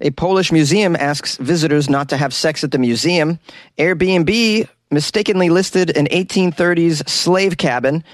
A 0.00 0.10
Polish 0.10 0.52
museum 0.52 0.94
asks 0.96 1.36
visitors 1.38 1.88
not 1.88 2.08
to 2.10 2.16
have 2.16 2.34
sex 2.34 2.62
at 2.62 2.70
the 2.70 2.78
museum. 2.78 3.38
Airbnb 3.78 4.68
mistakenly 4.90 5.48
listed 5.48 5.96
an 5.96 6.06
1830s 6.06 7.08
slave 7.08 7.56
cabin. 7.56 8.04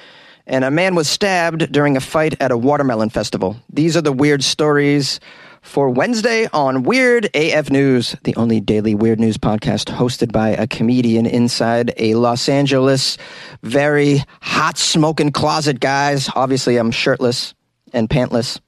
And 0.47 0.65
a 0.65 0.71
man 0.71 0.95
was 0.95 1.09
stabbed 1.09 1.71
during 1.71 1.97
a 1.97 2.01
fight 2.01 2.41
at 2.41 2.51
a 2.51 2.57
watermelon 2.57 3.11
festival. 3.11 3.57
These 3.73 3.97
are 3.97 4.03
the 4.03 4.13
weird 4.13 4.43
stories 4.43 5.21
for 5.63 5.89
Wednesday 5.89 6.49
on 6.53 6.83
Weird 6.83 7.31
AF 7.35 7.71
News, 7.71 8.17
the 8.25 8.35
only 8.35 8.61
daily 8.61 8.97
weird 8.97 9.21
news 9.21 9.39
podcast 9.39 9.95
hosted 9.95 10.33
by 10.33 10.51
a 10.51 10.67
comedian 10.67 11.25
inside 11.25 11.95
a 11.97 12.15
Los 12.15 12.49
Angeles 12.49 13.17
very 13.63 14.25
hot 14.41 14.77
smoking 14.77 15.31
closet, 15.31 15.79
guys. 15.79 16.29
Obviously, 16.35 16.77
I'm 16.77 16.91
shirtless 16.91 17.55
and 17.93 18.09
pantless 18.11 18.61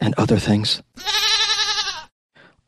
and 0.00 0.14
other 0.18 0.38
things. 0.38 0.82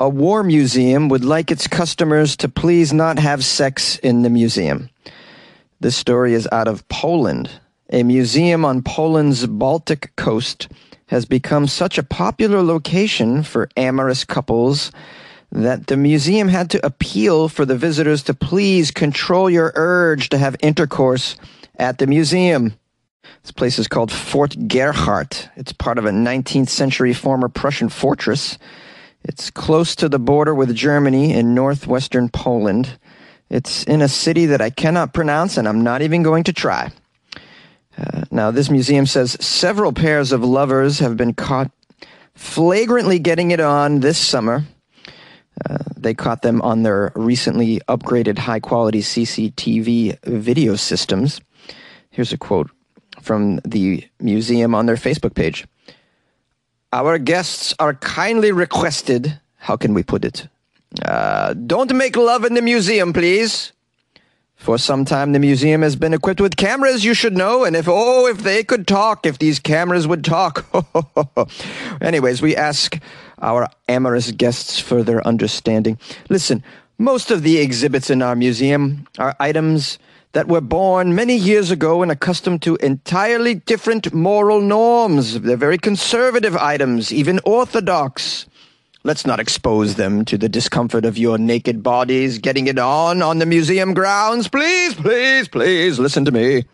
A 0.03 0.09
war 0.09 0.43
museum 0.43 1.09
would 1.11 1.25
like 1.25 1.53
its 1.53 1.69
customers 1.69 2.37
to 2.39 2.49
please 2.49 2.93
not 2.93 3.21
have 3.21 3.45
sex 3.45 3.99
in 3.99 4.23
the 4.23 4.31
museum. 4.31 4.91
This 5.79 5.95
story 5.95 6.35
is 6.35 6.49
out 6.51 6.67
of 6.67 6.89
Poland. 6.89 7.49
A 7.89 8.03
museum 8.03 8.65
on 8.65 8.83
Poland's 8.83 9.47
Baltic 9.47 10.11
coast 10.17 10.67
has 11.07 11.25
become 11.25 11.69
such 11.69 11.99
a 11.99 12.03
popular 12.03 12.65
location 12.65 13.45
for 13.45 13.69
amorous 13.77 14.25
couples 14.25 14.91
that 15.53 15.87
the 15.87 15.97
museum 15.97 16.49
had 16.49 16.69
to 16.71 16.85
appeal 16.85 17.49
for 17.49 17.65
the 17.65 17.77
visitors 17.77 18.25
to 18.25 18.35
please 18.35 18.91
control 18.91 19.49
your 19.49 19.71
urge 19.77 20.31
to 20.31 20.39
have 20.39 20.57
intercourse 20.63 21.37
at 21.77 21.99
the 21.99 22.09
museum. 22.09 22.75
This 23.43 23.53
place 23.53 23.79
is 23.79 23.87
called 23.87 24.11
Fort 24.11 24.57
Gerhardt. 24.67 25.49
It's 25.55 25.73
part 25.73 25.99
of 25.99 26.07
a 26.07 26.11
19th 26.11 26.71
century 26.71 27.13
former 27.13 27.49
Prussian 27.49 27.89
fortress. 27.89 28.59
It's 29.25 29.51
close 29.51 29.95
to 29.97 30.09
the 30.09 30.19
border 30.19 30.55
with 30.55 30.75
Germany 30.75 31.33
in 31.33 31.55
northwestern 31.55 32.29
Poland. 32.29 32.99
It's 33.49 33.85
in 33.85 34.03
a 34.03 34.09
city 34.09 34.47
that 34.47 34.61
I 34.61 34.71
cannot 34.71 35.13
pronounce 35.13 35.57
and 35.57 35.69
I'm 35.69 35.83
not 35.83 36.03
even 36.03 36.23
going 36.23 36.45
to 36.45 36.53
try. 36.53 36.91
Uh, 37.97 38.23
now, 38.31 38.51
this 38.51 38.71
museum 38.71 39.07
says 39.07 39.37
several 39.45 39.93
pairs 39.93 40.33
of 40.33 40.43
lovers 40.43 40.99
have 40.99 41.17
been 41.17 41.35
caught 41.35 41.71
flagrantly 42.35 43.19
getting 43.19 43.51
it 43.51 43.61
on 43.61 44.01
this 44.01 44.19
summer. 44.19 44.65
Uh, 45.69 45.79
they 45.97 46.15
caught 46.15 46.43
them 46.43 46.63
on 46.63 46.83
their 46.83 47.13
recently 47.15 47.81
upgraded 47.89 48.39
high 48.39 48.61
quality 48.61 49.01
CCTV 49.01 50.19
video 50.25 50.75
systems. 50.77 51.41
Here's 52.11 52.33
a 52.33 52.39
quote 52.39 52.71
from 53.21 53.61
the 53.65 54.09
museum 54.19 54.75
on 54.75 54.87
their 54.87 54.97
Facebook 54.97 55.35
page. 55.35 55.67
Our 56.93 57.19
guests 57.19 57.75
are 57.79 57.95
kindly 57.95 58.53
requested, 58.53 59.41
how 59.57 59.77
can 59.77 59.95
we 59.95 60.03
put 60.03 60.25
it? 60.25 60.47
Uh, 61.03 61.55
don't 61.55 61.95
make 61.95 62.17
love 62.17 62.45
in 62.45 62.53
the 62.53 62.61
museum, 62.61 63.15
please. 63.15 63.73
For 64.57 64.79
some 64.79 65.05
time, 65.05 65.33
the 65.33 65.39
museum 65.39 65.83
has 65.83 65.97
been 65.97 66.13
equipped 66.13 66.41
with 66.41 66.57
cameras, 66.57 67.05
you 67.05 67.15
should 67.15 67.37
know. 67.37 67.65
And 67.65 67.75
if, 67.75 67.87
oh, 67.89 68.29
if 68.29 68.45
they 68.45 68.63
could 68.63 68.87
talk, 68.87 69.27
if 69.27 69.39
these 69.39 69.59
cameras 69.59 70.07
would 70.07 70.25
talk. 70.25 70.67
Anyways, 72.01 72.43
we 72.43 72.55
ask 72.55 73.01
our 73.41 73.69
amorous 73.89 74.31
guests 74.31 74.79
for 74.79 75.03
their 75.03 75.27
understanding. 75.27 75.99
Listen, 76.29 76.63
most 76.99 77.31
of 77.31 77.43
the 77.43 77.59
exhibits 77.59 78.11
in 78.11 78.23
our 78.23 78.37
museum 78.37 79.09
are 79.19 79.35
items 79.41 79.99
that 80.33 80.49
were 80.49 80.61
born 80.61 81.15
many 81.15 81.37
years 81.37 81.71
ago 81.71 82.03
and 82.03 82.11
accustomed 82.11 82.63
to 82.63 82.77
entirely 82.77 83.55
different 83.55 84.13
moral 84.15 84.61
norms. 84.61 85.41
They're 85.41 85.57
very 85.57 85.79
conservative 85.79 86.57
items, 86.57 87.13
even 87.13 87.41
orthodox. 87.45 88.47
Let's 89.05 89.27
not 89.27 89.41
expose 89.41 89.97
them 89.97 90.25
to 90.27 90.39
the 90.39 90.49
discomfort 90.49 91.05
of 91.05 91.19
your 91.19 91.37
naked 91.37 91.83
bodies 91.83 92.39
getting 92.39 92.69
it 92.69 92.79
on 92.79 93.21
on 93.21 93.39
the 93.39 93.47
museum 93.47 93.95
grounds. 93.95 94.49
Please, 94.49 94.95
please, 94.95 95.49
please 95.49 95.99
listen 95.99 96.25
to 96.25 96.31
me. 96.31 96.65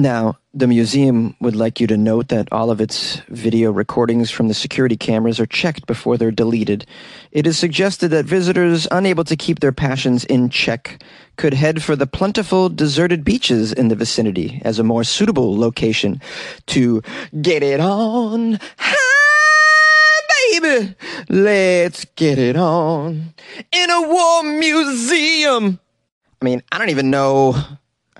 Now, 0.00 0.38
the 0.54 0.66
museum 0.66 1.36
would 1.42 1.54
like 1.54 1.78
you 1.78 1.86
to 1.88 1.96
note 1.98 2.28
that 2.28 2.50
all 2.50 2.70
of 2.70 2.80
its 2.80 3.16
video 3.28 3.70
recordings 3.70 4.30
from 4.30 4.48
the 4.48 4.54
security 4.54 4.96
cameras 4.96 5.38
are 5.38 5.44
checked 5.44 5.86
before 5.86 6.16
they're 6.16 6.30
deleted. 6.30 6.86
It 7.32 7.46
is 7.46 7.58
suggested 7.58 8.08
that 8.08 8.24
visitors 8.24 8.88
unable 8.90 9.24
to 9.24 9.36
keep 9.36 9.60
their 9.60 9.72
passions 9.72 10.24
in 10.24 10.48
check 10.48 11.02
could 11.36 11.52
head 11.52 11.82
for 11.82 11.96
the 11.96 12.06
plentiful 12.06 12.70
deserted 12.70 13.24
beaches 13.24 13.74
in 13.74 13.88
the 13.88 13.94
vicinity 13.94 14.62
as 14.64 14.78
a 14.78 14.82
more 14.82 15.04
suitable 15.04 15.54
location 15.58 16.22
to 16.68 17.02
get 17.42 17.62
it 17.62 17.80
on 17.80 18.58
baby. 20.50 20.94
Let's 21.28 22.06
get 22.16 22.38
it 22.38 22.56
on 22.56 23.34
in 23.70 23.90
a 23.90 24.00
war 24.08 24.44
museum. 24.44 25.78
I 26.40 26.44
mean, 26.46 26.62
I 26.72 26.78
don't 26.78 26.88
even 26.88 27.10
know 27.10 27.62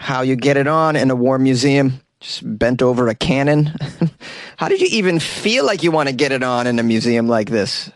how 0.01 0.23
you 0.23 0.35
get 0.35 0.57
it 0.57 0.67
on 0.67 0.97
in 0.97 1.11
a 1.11 1.15
war 1.15 1.39
museum. 1.39 2.01
Just 2.21 2.59
bent 2.59 2.81
over 2.81 3.09
a 3.09 3.15
cannon. 3.15 3.75
how 4.57 4.69
did 4.69 4.81
you 4.81 4.89
even 4.91 5.21
feel 5.21 5.67
like 5.67 5.83
you 5.83 5.91
want 5.91 6.09
to 6.09 6.15
get 6.15 6.33
it 6.33 6.43
on 6.43 6.67
in 6.67 6.79
a 6.79 6.83
museum 6.83 7.29
like 7.29 7.51
this? 7.51 7.91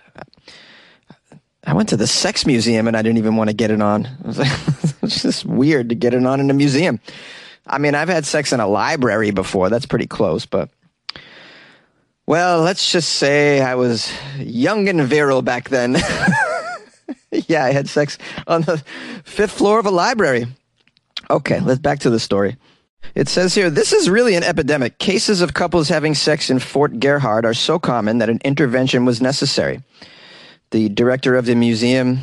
I 1.66 1.72
went 1.72 1.88
to 1.88 1.96
the 1.96 2.06
sex 2.06 2.44
museum 2.44 2.86
and 2.86 2.96
I 2.96 3.00
didn't 3.00 3.16
even 3.16 3.36
want 3.36 3.48
to 3.48 3.56
get 3.56 3.70
it 3.70 3.80
on. 3.80 4.06
Like, 4.24 4.52
it's 5.02 5.22
just 5.22 5.44
weird 5.44 5.90
to 5.90 5.94
get 5.94 6.14
it 6.14 6.24
on 6.24 6.40
in 6.40 6.50
a 6.50 6.54
museum. 6.54 7.00
I 7.66 7.78
mean, 7.78 7.94
I've 7.94 8.08
had 8.08 8.24
sex 8.26 8.52
in 8.52 8.60
a 8.60 8.66
library 8.66 9.30
before. 9.30 9.70
That's 9.70 9.86
pretty 9.86 10.06
close, 10.06 10.46
but 10.46 10.70
well, 12.26 12.60
let's 12.60 12.90
just 12.90 13.10
say 13.10 13.60
I 13.60 13.74
was 13.74 14.10
young 14.38 14.88
and 14.88 15.02
virile 15.02 15.42
back 15.42 15.68
then. 15.68 15.96
yeah, 17.30 17.64
I 17.64 17.72
had 17.72 17.88
sex 17.88 18.18
on 18.46 18.62
the 18.62 18.82
fifth 19.24 19.52
floor 19.52 19.78
of 19.78 19.86
a 19.86 19.90
library. 19.90 20.46
Okay, 21.30 21.60
let's 21.60 21.80
back 21.80 22.00
to 22.00 22.10
the 22.10 22.20
story. 22.20 22.56
It 23.14 23.28
says 23.28 23.54
here, 23.54 23.70
this 23.70 23.92
is 23.92 24.10
really 24.10 24.34
an 24.34 24.42
epidemic. 24.42 24.98
Cases 24.98 25.40
of 25.40 25.54
couples 25.54 25.88
having 25.88 26.14
sex 26.14 26.50
in 26.50 26.58
Fort 26.58 27.00
Gerhardt 27.00 27.44
are 27.44 27.54
so 27.54 27.78
common 27.78 28.18
that 28.18 28.30
an 28.30 28.40
intervention 28.44 29.04
was 29.04 29.20
necessary. 29.20 29.82
The 30.70 30.88
director 30.88 31.36
of 31.36 31.46
the 31.46 31.54
museum, 31.54 32.20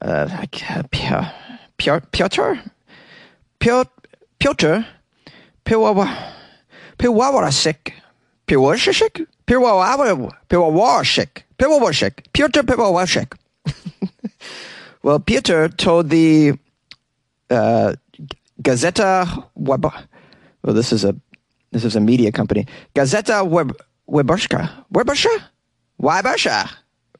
uh, 0.00 0.46
Piotr, 0.90 1.32
Piotr, 1.78 2.58
Piotr, 3.58 3.90
Piotr, 4.38 4.84
Piłowczyk? 5.64 6.08
Piłowczyk. 10.48 11.44
Piłowczyk. 11.56 12.22
Piotr 12.32 12.64
Piłowczyk. 12.64 13.36
well, 15.02 15.20
Piotr 15.20 15.68
told 15.76 16.10
the 16.10 16.52
uh, 17.50 17.94
Gazeta 18.62 19.44
Web. 19.54 19.86
Well, 20.62 20.74
this 20.74 20.92
is 20.92 21.04
a 21.04 21.14
this 21.72 21.84
is 21.84 21.96
a 21.96 22.00
media 22.00 22.32
company. 22.32 22.66
Gazeta 22.94 23.48
Web 23.48 23.76
Weberska. 24.08 24.70
Weberska? 24.92 25.44
Weberska. 26.00 26.70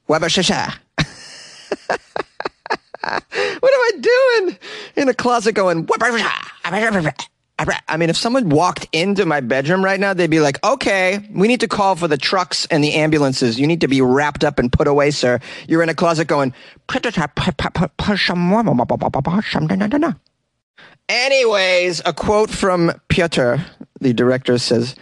Weberska. 0.08 0.74
what 3.60 3.74
am 3.74 3.80
I 3.80 3.90
doing 4.00 4.58
in 4.96 5.08
a 5.08 5.14
closet 5.14 5.54
going? 5.54 5.86
I 7.88 7.98
mean, 7.98 8.08
if 8.08 8.16
someone 8.16 8.48
walked 8.48 8.88
into 8.92 9.26
my 9.26 9.40
bedroom 9.40 9.84
right 9.84 10.00
now, 10.00 10.14
they'd 10.14 10.30
be 10.30 10.40
like, 10.40 10.64
okay, 10.64 11.18
we 11.30 11.46
need 11.46 11.60
to 11.60 11.68
call 11.68 11.94
for 11.94 12.08
the 12.08 12.16
trucks 12.16 12.64
and 12.66 12.82
the 12.82 12.94
ambulances. 12.94 13.60
You 13.60 13.66
need 13.66 13.82
to 13.82 13.88
be 13.88 14.00
wrapped 14.00 14.44
up 14.44 14.58
and 14.58 14.72
put 14.72 14.88
away, 14.88 15.10
sir. 15.10 15.40
You're 15.68 15.82
in 15.82 15.90
a 15.90 15.94
closet 15.94 16.26
going, 16.26 16.54
anyways, 21.10 22.00
a 22.06 22.14
quote 22.14 22.50
from 22.50 22.92
Piotr, 23.08 23.56
the 24.00 24.14
director 24.14 24.56
says, 24.56 24.94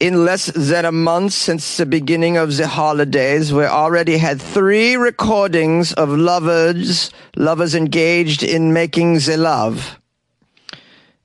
in 0.00 0.24
less 0.24 0.46
than 0.46 0.84
a 0.84 0.92
month 0.92 1.32
since 1.34 1.76
the 1.76 1.84
beginning 1.84 2.38
of 2.38 2.56
the 2.56 2.68
holidays, 2.68 3.52
we 3.52 3.64
already 3.64 4.16
had 4.16 4.40
three 4.40 4.96
recordings 4.96 5.92
of 5.94 6.08
lovers, 6.08 7.10
lovers 7.36 7.74
engaged 7.74 8.42
in 8.42 8.72
making 8.72 9.14
the 9.18 9.36
love 9.36 9.98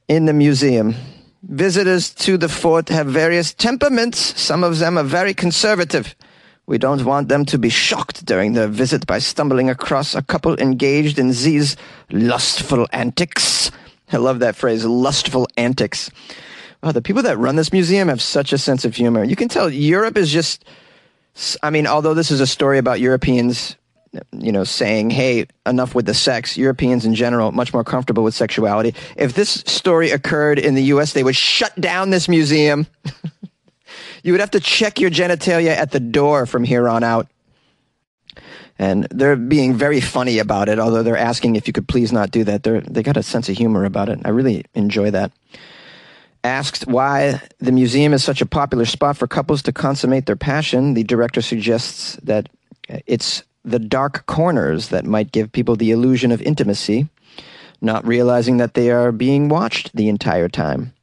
in 0.07 0.25
the 0.25 0.33
museum. 0.33 0.95
Visitors 1.43 2.13
to 2.13 2.37
the 2.37 2.49
fort 2.49 2.89
have 2.89 3.07
various 3.07 3.53
temperaments. 3.53 4.39
Some 4.39 4.63
of 4.63 4.79
them 4.79 4.97
are 4.97 5.03
very 5.03 5.33
conservative. 5.33 6.15
We 6.65 6.77
don't 6.77 7.03
want 7.03 7.27
them 7.27 7.43
to 7.45 7.57
be 7.57 7.69
shocked 7.69 8.25
during 8.25 8.53
their 8.53 8.69
visit 8.69 9.05
by 9.05 9.19
stumbling 9.19 9.69
across 9.69 10.15
a 10.15 10.21
couple 10.21 10.57
engaged 10.57 11.19
in 11.19 11.27
these 11.27 11.75
lustful 12.09 12.87
antics. 12.93 13.71
I 14.11 14.17
love 14.17 14.39
that 14.39 14.55
phrase, 14.55 14.85
lustful 14.85 15.47
antics. 15.57 16.09
Wow, 16.81 16.93
the 16.93 17.01
people 17.01 17.23
that 17.23 17.37
run 17.37 17.57
this 17.57 17.73
museum 17.73 18.07
have 18.07 18.21
such 18.21 18.53
a 18.53 18.57
sense 18.57 18.85
of 18.85 18.95
humor. 18.95 19.23
You 19.23 19.35
can 19.35 19.49
tell 19.49 19.69
Europe 19.69 20.17
is 20.17 20.31
just, 20.31 20.63
I 21.61 21.69
mean, 21.69 21.87
although 21.87 22.13
this 22.13 22.31
is 22.31 22.39
a 22.39 22.47
story 22.47 22.77
about 22.77 23.01
Europeans 23.01 23.75
you 24.31 24.51
know, 24.51 24.63
saying, 24.63 25.09
hey, 25.09 25.47
enough 25.65 25.95
with 25.95 26.05
the 26.05 26.13
sex. 26.13 26.57
Europeans 26.57 27.05
in 27.05 27.15
general, 27.15 27.51
much 27.51 27.73
more 27.73 27.83
comfortable 27.83 28.23
with 28.23 28.35
sexuality. 28.35 28.93
If 29.15 29.33
this 29.33 29.49
story 29.49 30.11
occurred 30.11 30.59
in 30.59 30.75
the 30.75 30.83
US, 30.83 31.13
they 31.13 31.23
would 31.23 31.35
shut 31.35 31.79
down 31.79 32.11
this 32.11 32.29
museum. 32.29 32.85
you 34.23 34.33
would 34.33 34.39
have 34.39 34.51
to 34.51 34.59
check 34.59 34.99
your 34.99 35.09
genitalia 35.09 35.75
at 35.75 35.91
the 35.91 35.99
door 35.99 36.45
from 36.45 36.63
here 36.63 36.87
on 36.87 37.03
out. 37.03 37.27
And 38.79 39.07
they're 39.11 39.35
being 39.35 39.75
very 39.75 40.01
funny 40.01 40.39
about 40.39 40.67
it, 40.67 40.79
although 40.79 41.03
they're 41.03 41.17
asking 41.17 41.55
if 41.55 41.67
you 41.67 41.73
could 41.73 41.87
please 41.87 42.11
not 42.11 42.31
do 42.31 42.43
that. 42.43 42.63
They're, 42.63 42.81
they 42.81 43.03
got 43.03 43.17
a 43.17 43.23
sense 43.23 43.49
of 43.49 43.57
humor 43.57 43.85
about 43.85 44.09
it. 44.09 44.19
I 44.25 44.29
really 44.29 44.65
enjoy 44.73 45.11
that. 45.11 45.31
Asked 46.43 46.87
why 46.87 47.41
the 47.59 47.71
museum 47.71 48.13
is 48.13 48.23
such 48.23 48.41
a 48.41 48.45
popular 48.45 48.85
spot 48.85 49.15
for 49.15 49.27
couples 49.27 49.61
to 49.63 49.71
consummate 49.71 50.25
their 50.25 50.35
passion, 50.35 50.93
the 50.93 51.03
director 51.03 51.41
suggests 51.41 52.17
that 52.23 52.49
it's 53.05 53.43
the 53.63 53.79
dark 53.79 54.25
corners 54.25 54.89
that 54.89 55.05
might 55.05 55.31
give 55.31 55.51
people 55.51 55.75
the 55.75 55.91
illusion 55.91 56.31
of 56.31 56.41
intimacy, 56.41 57.07
not 57.81 58.05
realizing 58.05 58.57
that 58.57 58.73
they 58.73 58.91
are 58.91 59.11
being 59.11 59.49
watched 59.49 59.95
the 59.95 60.09
entire 60.09 60.49
time. 60.49 60.93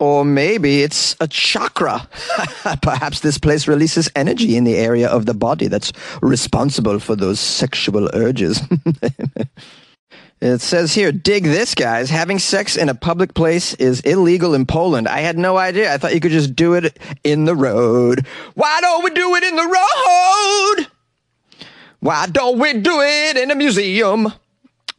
Or 0.00 0.24
maybe 0.24 0.82
it's 0.82 1.14
a 1.20 1.28
chakra. 1.28 2.08
Perhaps 2.82 3.20
this 3.20 3.36
place 3.36 3.68
releases 3.68 4.10
energy 4.16 4.56
in 4.56 4.64
the 4.64 4.76
area 4.76 5.08
of 5.08 5.26
the 5.26 5.34
body 5.34 5.68
that's 5.68 5.92
responsible 6.22 6.98
for 7.00 7.14
those 7.14 7.38
sexual 7.38 8.08
urges. 8.14 8.62
it 10.40 10.62
says 10.62 10.94
here, 10.94 11.12
dig 11.12 11.44
this, 11.44 11.74
guys. 11.74 12.08
Having 12.08 12.38
sex 12.38 12.78
in 12.78 12.88
a 12.88 12.94
public 12.94 13.34
place 13.34 13.74
is 13.74 14.00
illegal 14.00 14.54
in 14.54 14.64
Poland. 14.64 15.06
I 15.06 15.20
had 15.20 15.36
no 15.36 15.58
idea. 15.58 15.92
I 15.92 15.98
thought 15.98 16.14
you 16.14 16.20
could 16.20 16.32
just 16.32 16.56
do 16.56 16.72
it 16.72 16.98
in 17.22 17.44
the 17.44 17.54
road. 17.54 18.26
Why 18.54 18.80
don't 18.80 19.04
we 19.04 19.10
do 19.10 19.34
it 19.34 19.44
in 19.44 19.56
the 19.56 19.66
road? 19.66 20.89
Why 22.00 22.26
don't 22.26 22.58
we 22.58 22.72
do 22.72 23.00
it 23.02 23.36
in 23.36 23.50
a 23.50 23.54
museum? 23.54 24.32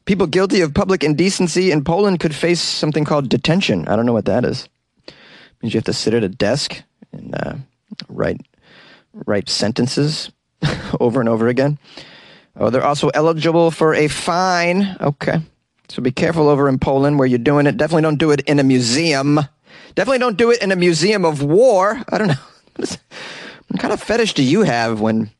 People 0.05 0.27
guilty 0.27 0.61
of 0.61 0.73
public 0.73 1.03
indecency 1.03 1.71
in 1.71 1.83
Poland 1.83 2.19
could 2.19 2.35
face 2.35 2.61
something 2.61 3.05
called 3.05 3.27
detention. 3.27 3.87
I 3.87 3.95
don't 3.95 4.05
know 4.05 4.13
what 4.13 4.25
that 4.25 4.45
is 4.45 4.67
It 5.07 5.13
means 5.61 5.73
you 5.73 5.79
have 5.79 5.85
to 5.85 5.93
sit 5.93 6.13
at 6.13 6.23
a 6.23 6.29
desk 6.29 6.83
and 7.11 7.35
uh, 7.35 7.55
write 8.07 8.41
write 9.25 9.49
sentences 9.49 10.31
over 10.99 11.19
and 11.19 11.27
over 11.27 11.47
again. 11.47 11.79
Oh, 12.55 12.69
they're 12.69 12.85
also 12.85 13.09
eligible 13.09 13.71
for 13.71 13.95
a 13.95 14.07
fine. 14.07 14.95
Okay. 15.01 15.41
So 15.89 16.01
be 16.01 16.11
careful 16.11 16.49
over 16.49 16.69
in 16.69 16.79
Poland 16.79 17.17
where 17.17 17.27
you're 17.27 17.39
doing 17.39 17.65
it. 17.65 17.77
Definitely 17.77 18.03
don't 18.03 18.19
do 18.19 18.31
it 18.31 18.41
in 18.41 18.59
a 18.59 18.63
museum. 18.63 19.39
Definitely 19.95 20.19
don't 20.19 20.37
do 20.37 20.51
it 20.51 20.61
in 20.61 20.71
a 20.71 20.75
museum 20.75 21.25
of 21.25 21.41
war. 21.41 22.01
I 22.09 22.17
don't 22.17 22.27
know. 22.27 22.33
what 22.75 23.79
kind 23.79 23.93
of 23.93 24.01
fetish 24.01 24.33
do 24.33 24.43
you 24.43 24.61
have 24.61 25.01
when 25.01 25.31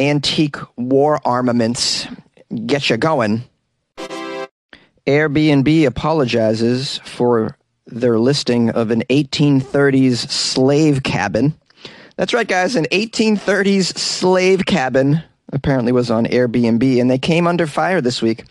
antique 0.00 0.56
war 0.76 1.20
armaments 1.24 2.06
get 2.66 2.90
you 2.90 2.96
going? 2.96 3.42
Airbnb 5.06 5.86
apologizes 5.86 6.98
for 6.98 7.56
their 7.86 8.18
listing 8.18 8.70
of 8.70 8.90
an 8.90 9.02
1830s 9.10 10.28
slave 10.28 11.02
cabin. 11.02 11.54
That's 12.16 12.34
right, 12.34 12.48
guys. 12.48 12.76
An 12.76 12.86
1830s 12.86 13.96
slave 13.96 14.66
cabin 14.66 15.22
apparently 15.52 15.92
was 15.92 16.10
on 16.10 16.26
Airbnb, 16.26 17.00
and 17.00 17.10
they 17.10 17.18
came 17.18 17.46
under 17.46 17.66
fire 17.66 18.00
this 18.00 18.22
week 18.22 18.44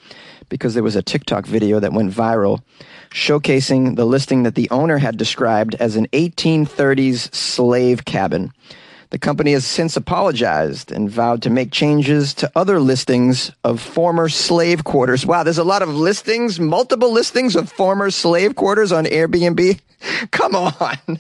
because 0.50 0.74
there 0.74 0.84
was 0.84 0.96
a 0.96 1.04
TikTok 1.04 1.46
video 1.46 1.80
that 1.80 1.94
went 1.94 2.12
viral 2.12 2.62
showcasing 3.12 3.96
the 3.96 4.06
listing 4.06 4.44
that 4.44 4.56
the 4.56 4.70
owner 4.70 4.98
had 4.98 5.18
described 5.18 5.76
as 5.76 5.96
an 5.96 6.08
1830s 6.08 7.34
slave 7.34 8.06
cabin. 8.06 8.52
The 9.12 9.18
company 9.18 9.54
has 9.54 9.66
since 9.66 9.98
apologized 9.98 10.92
and 10.92 11.10
vowed 11.10 11.42
to 11.42 11.50
make 11.50 11.72
changes 11.72 12.36
to 12.36 12.52
other 12.56 12.80
listings 12.80 13.52
of 13.64 13.82
former 13.82 14.30
slave 14.30 14.84
quarters. 14.84 15.26
Wow, 15.26 15.42
there's 15.42 15.58
a 15.58 15.64
lot 15.64 15.82
of 15.82 15.90
listings, 15.90 16.60
multiple 16.60 17.12
listings 17.12 17.56
of 17.56 17.72
former 17.72 18.12
slave 18.12 18.56
quarters 18.56 18.92
on 18.92 19.06
Airbnb. 19.06 19.80
Come 20.32 20.56
on. 20.56 21.20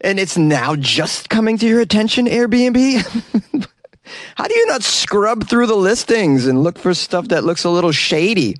And 0.00 0.18
it's 0.18 0.36
now 0.36 0.74
just 0.74 1.28
coming 1.28 1.56
to 1.58 1.66
your 1.68 1.80
attention, 1.80 2.26
Airbnb? 2.26 3.68
How 4.34 4.48
do 4.48 4.54
you 4.54 4.66
not 4.66 4.82
scrub 4.82 5.48
through 5.48 5.66
the 5.66 5.76
listings 5.76 6.46
and 6.46 6.64
look 6.64 6.78
for 6.78 6.94
stuff 6.94 7.28
that 7.28 7.44
looks 7.44 7.62
a 7.62 7.70
little 7.70 7.92
shady? 7.92 8.56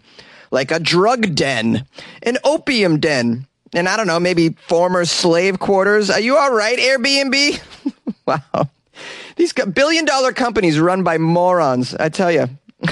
Like 0.53 0.71
a 0.71 0.79
drug 0.79 1.35
den, 1.35 1.87
an 2.23 2.39
opium 2.45 3.01
den, 3.01 3.49
and 3.75 3.89
I 3.89 3.97
don't 3.97 4.07
know, 4.07 4.21
maybe 4.21 4.51
former 4.67 5.05
slave 5.05 5.59
quarters. 5.59 6.11
Are 6.11 6.21
you 6.21 6.37
all 6.37 6.53
right, 6.53 6.79
Airbnb? 6.79 7.61
wow. 8.27 8.69
These 9.37 9.53
billion 9.53 10.05
dollar 10.05 10.33
companies 10.33 10.81
run 10.81 11.05
by 11.05 11.19
morons, 11.19 11.95
I 11.95 12.09
tell 12.09 12.33
you. 12.33 12.49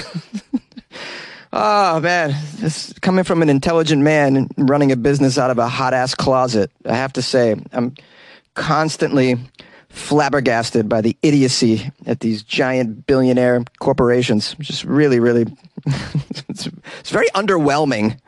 oh, 1.53 1.99
man. 1.99 2.35
This 2.55 2.93
coming 3.01 3.23
from 3.25 3.41
an 3.41 3.49
intelligent 3.49 4.01
man 4.01 4.47
running 4.57 4.91
a 4.91 4.95
business 4.95 5.37
out 5.37 5.49
of 5.49 5.57
a 5.57 5.67
hot 5.67 5.93
ass 5.93 6.15
closet. 6.15 6.71
I 6.85 6.95
have 6.95 7.13
to 7.13 7.21
say, 7.21 7.55
I'm 7.73 7.95
constantly 8.53 9.37
flabbergasted 9.89 10.87
by 10.87 11.01
the 11.01 11.17
idiocy 11.21 11.91
at 12.05 12.19
these 12.19 12.43
giant 12.43 13.05
billionaire 13.07 13.63
corporations. 13.79 14.55
Just 14.59 14.83
really, 14.83 15.19
really, 15.19 15.45
it's, 16.49 16.69
it's, 16.99 17.09
very 17.09 17.27
underwhelming. 17.29 18.19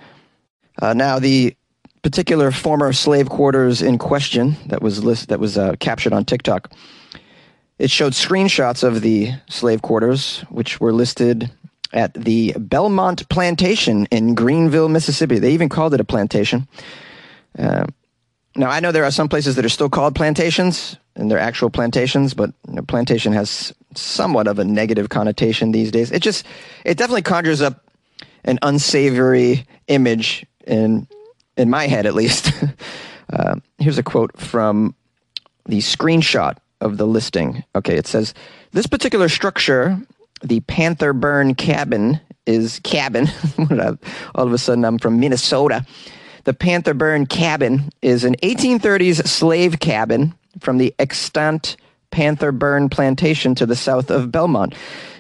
Uh, 0.82 0.94
now, 0.94 1.20
the 1.20 1.56
particular 2.02 2.52
former 2.52 2.94
slave 2.94 3.30
quarters 3.30 3.82
in 3.82 3.98
question 3.98 4.56
that 4.68 4.82
was 4.82 5.04
list, 5.04 5.30
that 5.30 5.40
was 5.40 5.58
uh, 5.58 5.76
captured 5.80 6.14
on 6.14 6.26
TikTok. 6.26 6.72
It 7.78 7.90
showed 7.90 8.14
screenshots 8.14 8.84
of 8.84 9.02
the 9.02 9.32
slave 9.50 9.82
quarters, 9.82 10.42
which 10.50 10.80
were 10.82 10.94
listed 10.94 11.50
at 11.94 12.14
the 12.14 12.54
Belmont 12.58 13.28
Plantation 13.30 14.06
in 14.12 14.36
Greenville, 14.36 14.90
Mississippi. 14.90 15.40
They 15.40 15.54
even 15.54 15.70
called 15.70 15.94
it 15.94 16.00
a 16.00 16.04
plantation. 16.04 16.68
Uh, 17.58 17.86
now, 18.56 18.70
I 18.70 18.80
know 18.80 18.92
there 18.92 19.06
are 19.06 19.12
some 19.12 19.30
places 19.30 19.56
that 19.56 19.66
are 19.66 19.70
still 19.70 19.90
called 19.90 20.16
plantations, 20.16 20.98
and 21.16 21.32
they're 21.32 21.40
actual 21.40 21.70
plantations, 21.70 22.34
but 22.34 22.52
you 22.68 22.76
know, 22.76 22.82
plantation 22.82 23.32
has 23.34 23.74
somewhat 23.96 24.48
of 24.48 24.60
a 24.60 24.66
negative 24.66 25.10
connotation 25.10 25.72
these 25.72 25.92
days. 25.92 26.12
It 26.12 26.22
just, 26.22 26.46
it 26.84 26.98
definitely 26.98 27.22
conjures 27.22 27.62
up 27.62 27.86
an 28.44 28.60
unsavory 28.62 29.66
image 29.88 30.46
in 30.68 31.08
in 31.60 31.70
my 31.70 31.88
head 31.88 32.06
at 32.06 32.16
least. 32.16 32.52
uh, 33.34 33.56
here's 33.78 33.98
a 33.98 34.04
quote 34.04 34.36
from 34.40 34.96
the 35.66 35.80
screenshot 35.80 36.58
of 36.82 36.98
the 36.98 37.06
listing. 37.06 37.64
Okay, 37.76 37.96
it 37.96 38.08
says 38.08 38.34
this 38.72 38.88
particular 38.88 39.30
structure, 39.30 40.00
the 40.42 40.62
Panther 40.62 41.14
Burn 41.14 41.54
cabin, 41.54 42.22
is 42.46 42.80
cabin. 42.84 43.28
All 44.36 44.48
of 44.48 44.54
a 44.54 44.58
sudden, 44.58 44.86
I'm 44.86 44.98
from 44.98 45.20
Minnesota. 45.20 45.86
The 46.46 46.54
Panther 46.54 46.94
Burn 46.94 47.26
cabin 47.26 47.92
is 48.02 48.24
an 48.24 48.36
1830s 48.38 49.28
slave 49.28 49.80
cabin 49.80 50.34
from 50.60 50.78
the 50.78 50.96
extant 50.98 51.76
Panther 52.12 52.52
Burn 52.52 52.90
plantation 52.90 53.56
to 53.56 53.66
the 53.66 53.76
south 53.76 54.10
of 54.10 54.32
Belmont. 54.32 54.76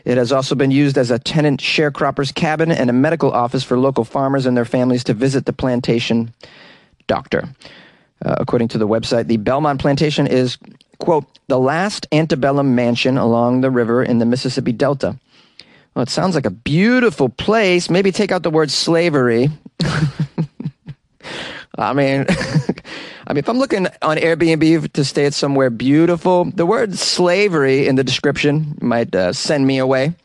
It 0.06 0.18
has 0.18 0.32
also 0.32 0.56
been 0.56 0.72
used 0.72 0.98
as 0.98 1.12
a 1.12 1.19
tenant 1.19 1.62
sharecropper's 1.62 2.31
cabin 2.31 2.72
and 2.72 2.90
a 2.90 2.94
medical 2.94 3.31
office 3.31 3.64
for 3.64 3.78
local 3.78 4.04
farmers 4.04 4.46
and 4.46 4.56
their 4.58 4.66
families 4.66 5.04
to 5.06 5.14
visit 5.14 5.46
the 5.46 5.54
plantation 5.54 6.34
doctor. 7.08 7.50
Uh, 8.26 8.36
according 8.38 8.68
to 8.69 8.78
the 8.78 8.88
website, 8.88 9.28
the 9.28 9.38
Belmont 9.38 9.80
Plantation 9.80 10.28
is, 10.28 10.58
quote, 10.98 11.26
the 11.48 11.60
last 11.60 12.08
antebellum 12.12 12.76
mansion 12.76 13.18
along 13.18 13.62
the 13.62 13.72
river 13.72 14.04
in 14.04 14.19
the 14.19 14.26
Mississippi 14.26 14.72
Delta. 14.74 15.18
Well, 15.96 16.04
it 16.04 16.10
sounds 16.10 16.36
like 16.36 16.46
a 16.46 16.52
beautiful 16.52 17.30
place. 17.30 17.90
Maybe 17.90 18.12
take 18.12 18.31
out 18.31 18.44
the 18.44 18.50
word 18.50 18.72
slavery. 18.72 19.50
I 21.78 21.94
mean, 21.94 22.26
I 23.30 23.33
mean, 23.33 23.40
if 23.40 23.48
I'm 23.48 23.59
looking 23.59 23.86
on 24.02 24.18
Airbnb 24.18 24.92
to 24.94 25.06
stay 25.06 25.26
at 25.26 25.36
somewhere 25.36 25.69
beautiful, 25.69 26.45
the 26.45 26.66
word 26.66 26.98
slavery 26.98 27.88
in 27.88 27.94
the 27.95 28.04
description 28.04 28.76
might 28.81 29.14
uh, 29.14 29.33
send 29.33 29.68
me 29.68 29.78
away. 29.78 30.16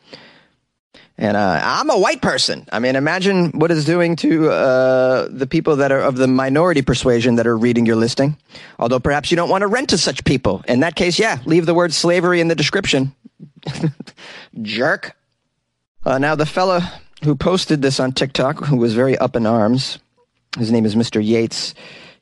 And 1.15 1.37
uh, 1.37 1.61
I'm 1.63 1.91
a 1.91 1.99
white 1.99 2.23
person. 2.23 2.67
I 2.71 2.79
mean, 2.79 2.95
imagine 2.95 3.51
what 3.51 3.69
it's 3.69 3.85
doing 3.85 4.15
to 4.17 4.49
uh, 4.49 5.27
the 5.29 5.45
people 5.45 5.75
that 5.75 5.91
are 5.91 6.01
of 6.01 6.17
the 6.17 6.27
minority 6.27 6.81
persuasion 6.81 7.35
that 7.35 7.45
are 7.45 7.55
reading 7.55 7.85
your 7.85 7.95
listing. 7.95 8.37
Although 8.79 8.99
perhaps 8.99 9.29
you 9.29 9.37
don't 9.37 9.49
want 9.49 9.61
to 9.61 9.67
rent 9.67 9.89
to 9.91 9.99
such 9.99 10.25
people. 10.25 10.63
In 10.67 10.79
that 10.79 10.95
case, 10.95 11.19
yeah, 11.19 11.37
leave 11.45 11.67
the 11.67 11.75
word 11.75 11.93
slavery 11.93 12.41
in 12.41 12.47
the 12.47 12.55
description. 12.55 13.13
Jerk. 14.63 15.15
Uh, 16.03 16.17
now, 16.17 16.33
the 16.33 16.45
fella 16.45 17.01
who 17.23 17.35
posted 17.35 17.83
this 17.83 17.99
on 17.99 18.13
TikTok, 18.13 18.65
who 18.65 18.77
was 18.77 18.95
very 18.95 19.15
up 19.17 19.35
in 19.35 19.45
arms, 19.45 19.99
his 20.57 20.71
name 20.71 20.85
is 20.85 20.95
Mr. 20.95 21.23
Yates. 21.23 21.75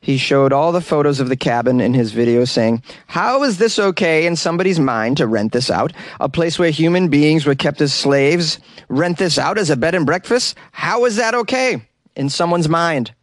He 0.04 0.18
showed 0.18 0.52
all 0.52 0.70
the 0.70 0.82
photos 0.82 1.18
of 1.18 1.30
the 1.30 1.36
cabin 1.36 1.80
in 1.80 1.94
his 1.94 2.12
video 2.12 2.44
saying, 2.44 2.82
How 3.06 3.42
is 3.42 3.56
this 3.56 3.78
okay 3.78 4.26
in 4.26 4.36
somebody's 4.36 4.78
mind 4.78 5.16
to 5.16 5.26
rent 5.26 5.52
this 5.52 5.70
out? 5.70 5.94
A 6.20 6.28
place 6.28 6.58
where 6.58 6.68
human 6.68 7.08
beings 7.08 7.46
were 7.46 7.54
kept 7.54 7.80
as 7.80 7.94
slaves? 7.94 8.58
Rent 8.90 9.16
this 9.16 9.38
out 9.38 9.56
as 9.56 9.70
a 9.70 9.76
bed 9.76 9.94
and 9.94 10.04
breakfast? 10.04 10.58
How 10.72 11.06
is 11.06 11.16
that 11.16 11.34
okay 11.34 11.88
in 12.16 12.28
someone's 12.28 12.68
mind? 12.68 13.14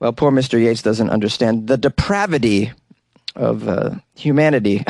Well, 0.00 0.12
poor 0.12 0.32
Mr. 0.32 0.60
Yates 0.60 0.82
doesn't 0.82 1.08
understand 1.08 1.68
the 1.68 1.76
depravity 1.76 2.72
of 3.36 3.68
uh, 3.68 3.90
humanity, 4.16 4.78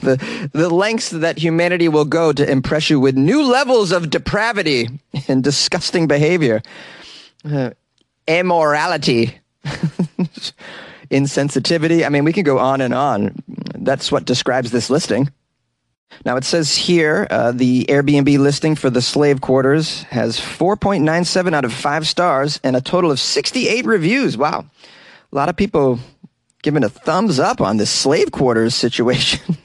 the, 0.00 0.48
the 0.54 0.70
lengths 0.70 1.10
that 1.10 1.36
humanity 1.36 1.88
will 1.88 2.06
go 2.06 2.32
to 2.32 2.50
impress 2.50 2.88
you 2.88 2.98
with 2.98 3.18
new 3.18 3.42
levels 3.42 3.92
of 3.92 4.08
depravity 4.08 4.88
and 5.28 5.44
disgusting 5.44 6.06
behavior, 6.06 6.62
uh, 7.44 7.72
immorality 8.26 9.40
insensitivity. 11.10 12.04
I 12.04 12.08
mean, 12.08 12.24
we 12.24 12.32
can 12.32 12.44
go 12.44 12.58
on 12.58 12.80
and 12.80 12.94
on. 12.94 13.34
That's 13.74 14.10
what 14.12 14.24
describes 14.24 14.70
this 14.70 14.90
listing. 14.90 15.30
Now 16.24 16.36
it 16.36 16.44
says 16.44 16.76
here 16.76 17.26
uh, 17.30 17.52
the 17.52 17.86
Airbnb 17.86 18.38
listing 18.38 18.76
for 18.76 18.90
the 18.90 19.02
slave 19.02 19.40
quarters 19.40 20.02
has 20.04 20.38
4.97 20.38 21.54
out 21.54 21.64
of 21.64 21.72
5 21.72 22.06
stars 22.06 22.60
and 22.62 22.76
a 22.76 22.80
total 22.80 23.10
of 23.10 23.18
68 23.18 23.84
reviews. 23.84 24.36
Wow. 24.36 24.64
A 25.32 25.34
lot 25.34 25.48
of 25.48 25.56
people 25.56 25.98
giving 26.62 26.84
a 26.84 26.88
thumbs 26.88 27.38
up 27.38 27.60
on 27.60 27.76
this 27.76 27.90
slave 27.90 28.30
quarters 28.30 28.74
situation. 28.74 29.56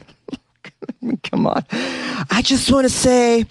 Come 1.24 1.48
on. 1.48 1.64
I 1.72 2.42
just 2.44 2.72
want 2.72 2.86
to 2.86 2.90
say 2.90 3.46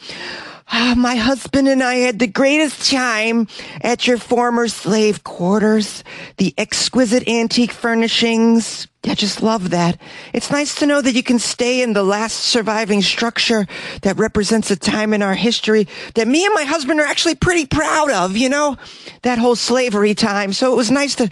uh, 0.70 0.94
my 0.96 1.16
husband 1.16 1.68
and 1.68 1.82
I 1.82 1.96
had 1.96 2.18
the 2.18 2.26
greatest 2.26 2.90
time 2.90 3.48
at 3.80 4.06
your 4.06 4.18
former 4.18 4.68
slave 4.68 5.24
quarters. 5.24 6.04
The 6.36 6.54
exquisite 6.58 7.26
antique 7.26 7.72
furnishings. 7.72 8.86
I 9.04 9.14
just 9.14 9.42
love 9.42 9.70
that. 9.70 9.98
It's 10.32 10.50
nice 10.50 10.74
to 10.76 10.86
know 10.86 11.00
that 11.00 11.14
you 11.14 11.22
can 11.22 11.38
stay 11.38 11.82
in 11.82 11.94
the 11.94 12.02
last 12.02 12.34
surviving 12.34 13.00
structure 13.00 13.66
that 14.02 14.18
represents 14.18 14.70
a 14.70 14.76
time 14.76 15.14
in 15.14 15.22
our 15.22 15.34
history 15.34 15.88
that 16.14 16.28
me 16.28 16.44
and 16.44 16.54
my 16.54 16.64
husband 16.64 17.00
are 17.00 17.06
actually 17.06 17.36
pretty 17.36 17.64
proud 17.64 18.10
of, 18.10 18.36
you 18.36 18.48
know? 18.48 18.76
That 19.22 19.38
whole 19.38 19.56
slavery 19.56 20.14
time. 20.14 20.52
So 20.52 20.72
it 20.72 20.76
was 20.76 20.90
nice 20.90 21.14
to, 21.16 21.30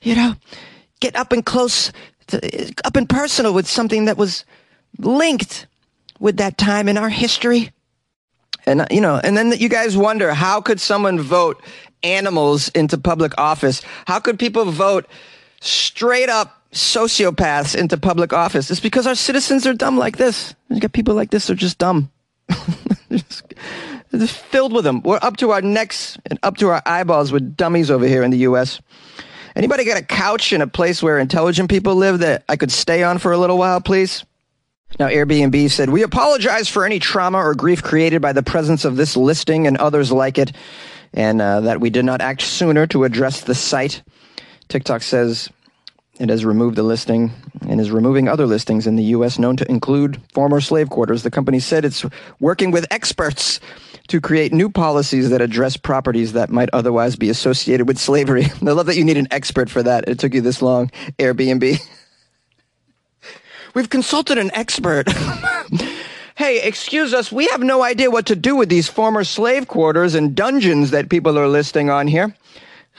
you 0.00 0.14
know, 0.14 0.34
get 1.00 1.16
up 1.16 1.32
and 1.32 1.44
close, 1.44 1.92
to, 2.28 2.72
up 2.84 2.96
and 2.96 3.08
personal 3.08 3.52
with 3.52 3.66
something 3.66 4.06
that 4.06 4.16
was 4.16 4.44
linked 4.98 5.66
with 6.18 6.38
that 6.38 6.56
time 6.56 6.88
in 6.88 6.96
our 6.96 7.10
history. 7.10 7.72
And, 8.70 8.82
uh, 8.82 8.86
you 8.88 9.00
know, 9.00 9.20
and 9.22 9.36
then 9.36 9.50
you 9.50 9.68
guys 9.68 9.96
wonder 9.96 10.32
how 10.32 10.60
could 10.60 10.80
someone 10.80 11.18
vote 11.18 11.60
animals 12.04 12.68
into 12.68 12.96
public 12.98 13.36
office? 13.36 13.82
How 14.06 14.20
could 14.20 14.38
people 14.38 14.64
vote 14.66 15.08
straight 15.60 16.28
up 16.28 16.62
sociopaths 16.72 17.74
into 17.74 17.98
public 17.98 18.32
office? 18.32 18.70
It's 18.70 18.78
because 18.78 19.08
our 19.08 19.16
citizens 19.16 19.66
are 19.66 19.74
dumb 19.74 19.98
like 19.98 20.18
this. 20.18 20.54
You 20.68 20.78
got 20.78 20.92
people 20.92 21.16
like 21.16 21.30
this 21.30 21.48
who 21.48 21.54
are 21.54 21.56
just 21.56 21.78
dumb. 21.78 22.12
just, 23.10 23.42
just 24.12 24.36
filled 24.36 24.72
with 24.72 24.84
them. 24.84 25.02
We're 25.02 25.18
up 25.20 25.36
to 25.38 25.50
our 25.50 25.62
necks 25.62 26.16
and 26.26 26.38
up 26.44 26.56
to 26.58 26.68
our 26.68 26.80
eyeballs 26.86 27.32
with 27.32 27.56
dummies 27.56 27.90
over 27.90 28.06
here 28.06 28.22
in 28.22 28.30
the 28.30 28.38
U.S. 28.38 28.80
Anybody 29.56 29.84
got 29.84 29.98
a 29.98 30.04
couch 30.04 30.52
in 30.52 30.62
a 30.62 30.68
place 30.68 31.02
where 31.02 31.18
intelligent 31.18 31.70
people 31.70 31.96
live 31.96 32.20
that 32.20 32.44
I 32.48 32.54
could 32.54 32.70
stay 32.70 33.02
on 33.02 33.18
for 33.18 33.32
a 33.32 33.36
little 33.36 33.58
while, 33.58 33.80
please? 33.80 34.24
Now, 34.98 35.08
Airbnb 35.08 35.70
said, 35.70 35.90
We 35.90 36.02
apologize 36.02 36.68
for 36.68 36.84
any 36.84 36.98
trauma 36.98 37.38
or 37.38 37.54
grief 37.54 37.82
created 37.82 38.20
by 38.20 38.32
the 38.32 38.42
presence 38.42 38.84
of 38.84 38.96
this 38.96 39.16
listing 39.16 39.66
and 39.66 39.76
others 39.76 40.10
like 40.12 40.38
it, 40.38 40.52
and 41.12 41.40
uh, 41.40 41.60
that 41.60 41.80
we 41.80 41.90
did 41.90 42.04
not 42.04 42.20
act 42.20 42.42
sooner 42.42 42.86
to 42.88 43.04
address 43.04 43.42
the 43.42 43.54
site. 43.54 44.02
TikTok 44.68 45.02
says 45.02 45.48
it 46.18 46.28
has 46.28 46.44
removed 46.44 46.76
the 46.76 46.82
listing 46.82 47.32
and 47.66 47.80
is 47.80 47.90
removing 47.90 48.28
other 48.28 48.46
listings 48.46 48.86
in 48.86 48.96
the 48.96 49.04
U.S. 49.04 49.38
known 49.38 49.56
to 49.56 49.68
include 49.70 50.20
former 50.34 50.60
slave 50.60 50.90
quarters. 50.90 51.22
The 51.22 51.30
company 51.30 51.60
said 51.60 51.84
it's 51.84 52.04
working 52.40 52.70
with 52.70 52.86
experts 52.90 53.58
to 54.08 54.20
create 54.20 54.52
new 54.52 54.68
policies 54.68 55.30
that 55.30 55.40
address 55.40 55.76
properties 55.76 56.34
that 56.34 56.50
might 56.50 56.68
otherwise 56.72 57.16
be 57.16 57.30
associated 57.30 57.88
with 57.88 57.96
slavery. 57.96 58.44
I 58.62 58.64
love 58.64 58.86
that 58.86 58.96
you 58.96 59.04
need 59.04 59.16
an 59.16 59.28
expert 59.30 59.70
for 59.70 59.82
that. 59.82 60.08
It 60.08 60.18
took 60.18 60.34
you 60.34 60.40
this 60.40 60.60
long, 60.60 60.90
Airbnb. 61.18 61.78
We've 63.74 63.88
consulted 63.88 64.38
an 64.38 64.50
expert. 64.52 65.08
hey, 66.36 66.62
excuse 66.62 67.14
us, 67.14 67.30
we 67.30 67.46
have 67.48 67.62
no 67.62 67.82
idea 67.82 68.10
what 68.10 68.26
to 68.26 68.36
do 68.36 68.56
with 68.56 68.68
these 68.68 68.88
former 68.88 69.24
slave 69.24 69.68
quarters 69.68 70.14
and 70.14 70.34
dungeons 70.34 70.90
that 70.90 71.08
people 71.08 71.38
are 71.38 71.48
listing 71.48 71.90
on 71.90 72.06
here. 72.08 72.34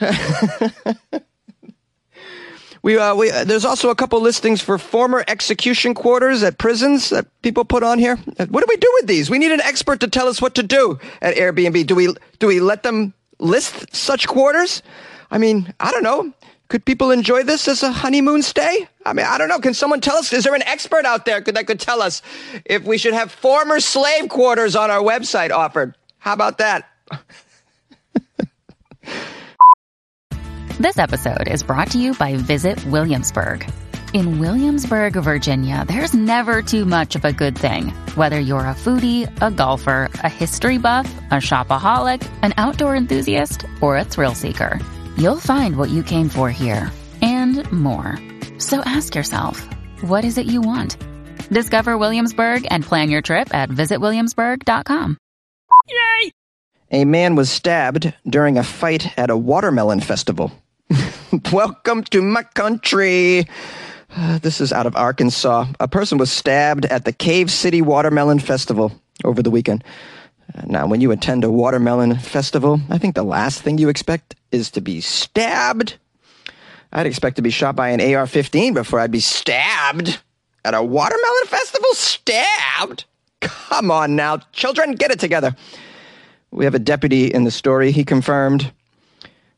we, 2.82 2.96
uh, 2.96 3.14
we, 3.14 3.30
uh, 3.30 3.44
there's 3.44 3.64
also 3.64 3.90
a 3.90 3.94
couple 3.94 4.20
listings 4.20 4.62
for 4.62 4.78
former 4.78 5.24
execution 5.28 5.94
quarters 5.94 6.42
at 6.42 6.58
prisons 6.58 7.10
that 7.10 7.26
people 7.42 7.64
put 7.64 7.82
on 7.82 7.98
here. 7.98 8.18
Uh, 8.38 8.46
what 8.46 8.60
do 8.60 8.66
we 8.68 8.76
do 8.76 8.90
with 8.94 9.06
these? 9.06 9.28
We 9.28 9.38
need 9.38 9.52
an 9.52 9.60
expert 9.60 10.00
to 10.00 10.08
tell 10.08 10.28
us 10.28 10.40
what 10.40 10.54
to 10.54 10.62
do 10.62 10.98
at 11.20 11.36
Airbnb. 11.36 11.86
Do 11.86 11.94
we, 11.94 12.14
do 12.38 12.46
we 12.46 12.60
let 12.60 12.82
them 12.82 13.12
list 13.38 13.94
such 13.94 14.26
quarters? 14.26 14.82
I 15.30 15.38
mean, 15.38 15.72
I 15.78 15.90
don't 15.90 16.02
know. 16.02 16.32
Could 16.72 16.86
people 16.86 17.10
enjoy 17.10 17.42
this 17.42 17.68
as 17.68 17.82
a 17.82 17.92
honeymoon 17.92 18.40
stay? 18.40 18.88
I 19.04 19.12
mean, 19.12 19.26
I 19.26 19.36
don't 19.36 19.48
know. 19.48 19.58
Can 19.58 19.74
someone 19.74 20.00
tell 20.00 20.16
us? 20.16 20.32
Is 20.32 20.44
there 20.44 20.54
an 20.54 20.62
expert 20.62 21.04
out 21.04 21.26
there 21.26 21.38
that 21.38 21.66
could 21.66 21.78
tell 21.78 22.00
us 22.00 22.22
if 22.64 22.84
we 22.84 22.96
should 22.96 23.12
have 23.12 23.30
former 23.30 23.78
slave 23.78 24.30
quarters 24.30 24.74
on 24.74 24.90
our 24.90 25.02
website 25.02 25.50
offered? 25.50 25.94
How 26.16 26.32
about 26.32 26.56
that? 26.56 26.88
this 30.80 30.96
episode 30.96 31.46
is 31.46 31.62
brought 31.62 31.90
to 31.90 31.98
you 31.98 32.14
by 32.14 32.36
Visit 32.36 32.82
Williamsburg. 32.86 33.70
In 34.14 34.38
Williamsburg, 34.38 35.12
Virginia, 35.12 35.84
there's 35.86 36.14
never 36.14 36.62
too 36.62 36.86
much 36.86 37.16
of 37.16 37.26
a 37.26 37.34
good 37.34 37.58
thing. 37.58 37.90
Whether 38.14 38.40
you're 38.40 38.60
a 38.60 38.74
foodie, 38.74 39.30
a 39.42 39.50
golfer, 39.50 40.08
a 40.24 40.30
history 40.30 40.78
buff, 40.78 41.14
a 41.30 41.34
shopaholic, 41.34 42.26
an 42.40 42.54
outdoor 42.56 42.96
enthusiast, 42.96 43.66
or 43.82 43.98
a 43.98 44.04
thrill 44.04 44.34
seeker. 44.34 44.80
You'll 45.22 45.38
find 45.38 45.76
what 45.76 45.88
you 45.88 46.02
came 46.02 46.28
for 46.28 46.50
here 46.50 46.90
and 47.22 47.70
more. 47.70 48.18
So 48.58 48.80
ask 48.80 49.14
yourself, 49.14 49.64
what 50.00 50.24
is 50.24 50.36
it 50.36 50.46
you 50.46 50.60
want? 50.60 50.96
Discover 51.48 51.96
Williamsburg 51.96 52.66
and 52.68 52.82
plan 52.82 53.08
your 53.08 53.22
trip 53.22 53.54
at 53.54 53.68
visitwilliamsburg.com. 53.68 55.16
Yay! 55.88 56.32
A 56.90 57.04
man 57.04 57.36
was 57.36 57.52
stabbed 57.52 58.12
during 58.28 58.58
a 58.58 58.64
fight 58.64 59.16
at 59.16 59.30
a 59.30 59.36
watermelon 59.36 60.00
festival. 60.00 60.50
Welcome 61.52 62.02
to 62.02 62.20
my 62.20 62.42
country. 62.42 63.44
Uh, 64.16 64.38
this 64.38 64.60
is 64.60 64.72
out 64.72 64.86
of 64.86 64.96
Arkansas. 64.96 65.66
A 65.78 65.86
person 65.86 66.18
was 66.18 66.32
stabbed 66.32 66.84
at 66.86 67.04
the 67.04 67.12
Cave 67.12 67.48
City 67.48 67.80
Watermelon 67.80 68.40
Festival 68.40 68.90
over 69.22 69.40
the 69.40 69.52
weekend. 69.52 69.84
Now, 70.66 70.86
when 70.86 71.00
you 71.00 71.10
attend 71.10 71.44
a 71.44 71.50
watermelon 71.50 72.16
festival, 72.18 72.80
I 72.90 72.98
think 72.98 73.14
the 73.14 73.22
last 73.22 73.62
thing 73.62 73.78
you 73.78 73.88
expect 73.88 74.34
is 74.50 74.70
to 74.72 74.80
be 74.80 75.00
stabbed. 75.00 75.96
I'd 76.92 77.06
expect 77.06 77.36
to 77.36 77.42
be 77.42 77.50
shot 77.50 77.74
by 77.74 77.88
an 77.90 78.14
AR 78.14 78.26
15 78.26 78.74
before 78.74 79.00
I'd 79.00 79.10
be 79.10 79.20
stabbed. 79.20 80.20
At 80.64 80.74
a 80.74 80.82
watermelon 80.82 81.46
festival? 81.46 81.88
Stabbed? 81.92 83.04
Come 83.40 83.90
on 83.90 84.14
now, 84.14 84.38
children, 84.52 84.92
get 84.92 85.10
it 85.10 85.18
together. 85.18 85.56
We 86.50 86.64
have 86.66 86.74
a 86.74 86.78
deputy 86.78 87.26
in 87.26 87.44
the 87.44 87.50
story. 87.50 87.90
He 87.90 88.04
confirmed 88.04 88.72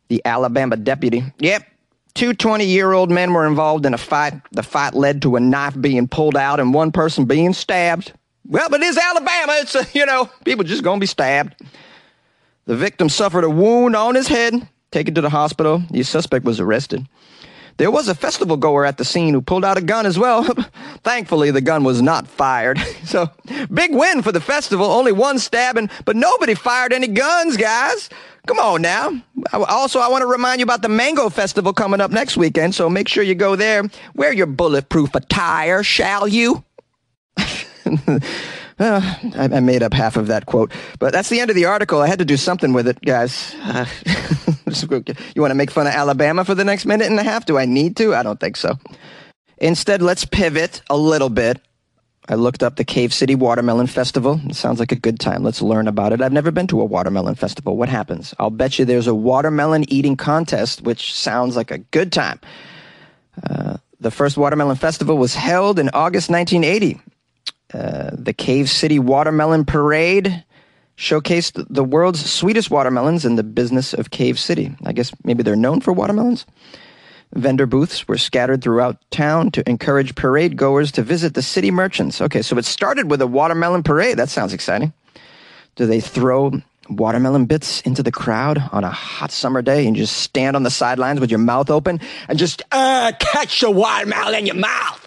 the 0.08 0.22
Alabama 0.24 0.76
deputy. 0.76 1.24
Yep, 1.40 1.66
two 2.14 2.32
20 2.32 2.64
year 2.64 2.92
old 2.92 3.10
men 3.10 3.32
were 3.34 3.46
involved 3.46 3.84
in 3.84 3.92
a 3.92 3.98
fight. 3.98 4.34
The 4.52 4.62
fight 4.62 4.94
led 4.94 5.22
to 5.22 5.36
a 5.36 5.40
knife 5.40 5.78
being 5.78 6.08
pulled 6.08 6.36
out 6.36 6.60
and 6.60 6.72
one 6.72 6.92
person 6.92 7.24
being 7.24 7.52
stabbed. 7.52 8.12
Well, 8.46 8.68
but 8.68 8.82
it 8.82 8.86
is 8.86 8.98
Alabama. 8.98 9.54
It's, 9.58 9.74
a, 9.74 9.86
you 9.94 10.06
know, 10.06 10.30
people 10.44 10.64
just 10.64 10.82
going 10.82 10.98
to 10.98 11.02
be 11.02 11.06
stabbed. 11.06 11.54
The 12.66 12.76
victim 12.76 13.08
suffered 13.08 13.44
a 13.44 13.50
wound 13.50 13.96
on 13.96 14.14
his 14.14 14.28
head, 14.28 14.68
taken 14.90 15.14
to 15.14 15.20
the 15.20 15.30
hospital. 15.30 15.82
The 15.90 16.02
suspect 16.02 16.44
was 16.44 16.60
arrested. 16.60 17.06
There 17.76 17.90
was 17.90 18.08
a 18.08 18.14
festival 18.14 18.56
goer 18.56 18.84
at 18.84 18.98
the 18.98 19.04
scene 19.04 19.34
who 19.34 19.42
pulled 19.42 19.64
out 19.64 19.76
a 19.76 19.80
gun 19.80 20.06
as 20.06 20.18
well. 20.18 20.44
Thankfully, 21.02 21.50
the 21.50 21.60
gun 21.60 21.82
was 21.82 22.00
not 22.00 22.28
fired. 22.28 22.78
so, 23.04 23.28
big 23.72 23.92
win 23.92 24.22
for 24.22 24.30
the 24.30 24.40
festival. 24.40 24.86
Only 24.86 25.10
one 25.12 25.38
stabbing, 25.38 25.90
but 26.04 26.14
nobody 26.14 26.54
fired 26.54 26.92
any 26.92 27.08
guns, 27.08 27.56
guys. 27.56 28.08
Come 28.46 28.58
on 28.58 28.82
now. 28.82 29.10
Also, 29.52 29.98
I 29.98 30.08
want 30.08 30.22
to 30.22 30.26
remind 30.26 30.60
you 30.60 30.64
about 30.64 30.82
the 30.82 30.88
Mango 30.88 31.30
Festival 31.30 31.72
coming 31.72 32.00
up 32.00 32.10
next 32.10 32.36
weekend, 32.36 32.74
so 32.74 32.88
make 32.90 33.08
sure 33.08 33.24
you 33.24 33.34
go 33.34 33.56
there. 33.56 33.84
Wear 34.14 34.32
your 34.32 34.46
bulletproof 34.46 35.14
attire, 35.14 35.82
shall 35.82 36.28
you? 36.28 36.62
I, 38.78 39.18
I, 39.34 39.60
made 39.60 39.82
up 39.82 39.92
half 39.92 40.16
of 40.16 40.26
that 40.28 40.46
quote, 40.46 40.72
but 40.98 41.12
that's 41.12 41.28
the 41.28 41.40
end 41.40 41.50
of 41.50 41.56
the 41.56 41.66
article. 41.66 42.00
I 42.00 42.08
had 42.08 42.18
to 42.18 42.24
do 42.24 42.36
something 42.36 42.72
with 42.72 42.88
it, 42.88 43.00
guys. 43.00 43.54
Uh, 43.62 43.86
you 45.34 45.40
want 45.40 45.52
to 45.52 45.54
make 45.54 45.70
fun 45.70 45.86
of 45.86 45.92
Alabama 45.92 46.44
for 46.44 46.54
the 46.54 46.64
next 46.64 46.84
minute 46.84 47.06
and 47.06 47.18
a 47.18 47.22
half? 47.22 47.46
Do 47.46 47.56
I 47.56 47.66
need 47.66 47.96
to? 47.98 48.14
I 48.14 48.22
don't 48.22 48.40
think 48.40 48.56
so. 48.56 48.78
Instead, 49.58 50.02
let's 50.02 50.24
pivot 50.24 50.82
a 50.90 50.96
little 50.96 51.30
bit. 51.30 51.60
I 52.28 52.34
looked 52.34 52.62
up 52.62 52.76
the 52.76 52.84
Cave 52.84 53.12
City 53.12 53.34
Watermelon 53.34 53.86
Festival. 53.86 54.40
It 54.44 54.56
sounds 54.56 54.80
like 54.80 54.92
a 54.92 54.96
good 54.96 55.20
time. 55.20 55.44
Let's 55.44 55.60
learn 55.60 55.86
about 55.86 56.12
it. 56.12 56.22
I've 56.22 56.32
never 56.32 56.50
been 56.50 56.66
to 56.68 56.80
a 56.80 56.84
watermelon 56.84 57.34
festival. 57.34 57.76
What 57.76 57.90
happens? 57.90 58.34
I'll 58.38 58.50
bet 58.50 58.78
you 58.78 58.86
there's 58.86 59.06
a 59.06 59.14
watermelon 59.14 59.88
eating 59.92 60.16
contest, 60.16 60.82
which 60.82 61.12
sounds 61.14 61.54
like 61.54 61.70
a 61.70 61.78
good 61.78 62.12
time. 62.12 62.40
Uh, 63.48 63.76
the 64.00 64.10
first 64.10 64.36
watermelon 64.36 64.76
festival 64.76 65.18
was 65.18 65.34
held 65.34 65.78
in 65.78 65.90
August 65.90 66.30
1980 66.30 67.00
uh, 67.74 68.10
the 68.12 68.32
Cave 68.32 68.70
City 68.70 68.98
Watermelon 69.00 69.64
Parade 69.64 70.44
showcased 70.96 71.66
the 71.68 71.82
world's 71.82 72.24
sweetest 72.24 72.70
watermelons 72.70 73.24
in 73.24 73.34
the 73.34 73.42
business 73.42 73.92
of 73.92 74.10
Cave 74.10 74.38
City. 74.38 74.76
I 74.84 74.92
guess 74.92 75.12
maybe 75.24 75.42
they're 75.42 75.56
known 75.56 75.80
for 75.80 75.92
watermelons. 75.92 76.46
Vendor 77.34 77.66
booths 77.66 78.06
were 78.06 78.16
scattered 78.16 78.62
throughout 78.62 78.98
town 79.10 79.50
to 79.50 79.68
encourage 79.68 80.14
parade 80.14 80.56
goers 80.56 80.92
to 80.92 81.02
visit 81.02 81.34
the 81.34 81.42
city 81.42 81.72
merchants. 81.72 82.20
Okay, 82.20 82.42
so 82.42 82.56
it 82.58 82.64
started 82.64 83.10
with 83.10 83.20
a 83.20 83.26
watermelon 83.26 83.82
parade. 83.82 84.18
That 84.18 84.28
sounds 84.28 84.52
exciting. 84.52 84.92
Do 85.74 85.86
they 85.86 86.00
throw 86.00 86.52
watermelon 86.88 87.46
bits 87.46 87.80
into 87.80 88.04
the 88.04 88.12
crowd 88.12 88.62
on 88.70 88.84
a 88.84 88.90
hot 88.90 89.32
summer 89.32 89.62
day 89.62 89.84
and 89.86 89.96
just 89.96 90.18
stand 90.18 90.54
on 90.54 90.62
the 90.62 90.70
sidelines 90.70 91.18
with 91.18 91.30
your 91.30 91.40
mouth 91.40 91.70
open 91.70 91.98
and 92.28 92.38
just 92.38 92.62
uh, 92.70 93.10
catch 93.18 93.60
the 93.62 93.70
watermelon 93.70 94.34
in 94.36 94.46
your 94.46 94.54
mouth? 94.54 95.03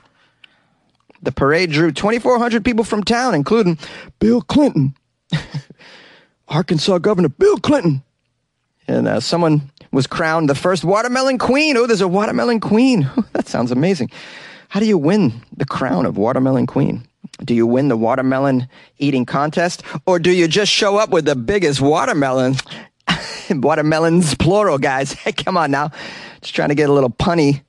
The 1.28 1.34
parade 1.34 1.72
drew 1.72 1.92
2,400 1.92 2.64
people 2.64 2.86
from 2.86 3.04
town, 3.04 3.36
including 3.36 3.78
Bill 4.18 4.40
Clinton, 4.40 4.96
Arkansas 6.48 7.00
Governor 7.00 7.28
Bill 7.28 7.58
Clinton. 7.58 8.02
And 8.88 9.10
uh, 9.10 9.20
someone 9.20 9.70
was 9.92 10.08
crowned 10.08 10.50
the 10.50 10.56
first 10.56 10.86
watermelon 10.86 11.38
queen. 11.38 11.76
Oh, 11.76 11.86
there's 11.86 12.00
a 12.00 12.08
watermelon 12.08 12.62
queen. 12.62 13.10
that 13.34 13.50
sounds 13.50 13.72
amazing. 13.74 14.10
How 14.70 14.80
do 14.80 14.86
you 14.86 14.98
win 14.98 15.42
the 15.52 15.66
crown 15.66 16.06
of 16.06 16.16
watermelon 16.16 16.66
queen? 16.66 17.06
Do 17.44 17.54
you 17.54 17.68
win 17.68 17.90
the 17.90 17.98
watermelon 17.98 18.70
eating 18.98 19.26
contest? 19.26 19.84
Or 20.06 20.20
do 20.20 20.32
you 20.32 20.48
just 20.48 20.72
show 20.72 20.96
up 20.96 21.10
with 21.10 21.26
the 21.26 21.36
biggest 21.36 21.82
watermelon? 21.82 22.56
Watermelons, 23.50 24.34
plural, 24.36 24.78
guys. 24.78 25.12
Hey, 25.12 25.34
come 25.34 25.58
on 25.58 25.72
now. 25.72 25.92
Just 26.40 26.56
trying 26.56 26.70
to 26.70 26.76
get 26.76 26.90
a 26.90 26.94
little 26.94 27.10
punny. 27.10 27.64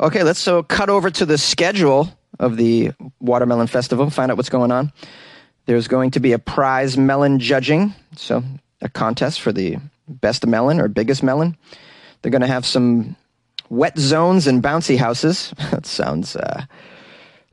Okay, 0.00 0.24
let's 0.24 0.40
so 0.40 0.64
cut 0.64 0.88
over 0.88 1.08
to 1.08 1.24
the 1.24 1.38
schedule 1.38 2.10
of 2.38 2.56
the 2.56 2.92
Watermelon 3.20 3.66
Festival, 3.66 4.10
find 4.10 4.30
out 4.30 4.36
what's 4.36 4.48
going 4.48 4.72
on. 4.72 4.92
There's 5.66 5.88
going 5.88 6.10
to 6.12 6.20
be 6.20 6.32
a 6.32 6.38
prize 6.38 6.98
melon 6.98 7.38
judging, 7.38 7.94
so 8.16 8.42
a 8.82 8.88
contest 8.88 9.40
for 9.40 9.52
the 9.52 9.78
best 10.08 10.46
melon 10.46 10.80
or 10.80 10.88
biggest 10.88 11.22
melon. 11.22 11.56
They're 12.20 12.30
going 12.30 12.42
to 12.42 12.46
have 12.46 12.66
some 12.66 13.16
wet 13.70 13.98
zones 13.98 14.46
and 14.46 14.62
bouncy 14.62 14.96
houses. 14.96 15.54
that 15.70 15.86
sounds 15.86 16.36
uh, 16.36 16.64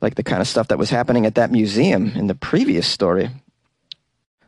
like 0.02 0.16
the 0.16 0.24
kind 0.24 0.42
of 0.42 0.48
stuff 0.48 0.68
that 0.68 0.80
was 0.80 0.90
happening 0.90 1.26
at 1.26 1.36
that 1.36 1.52
museum 1.52 2.12
in 2.16 2.28
the 2.28 2.36
previous 2.36 2.88
story. 2.88 3.30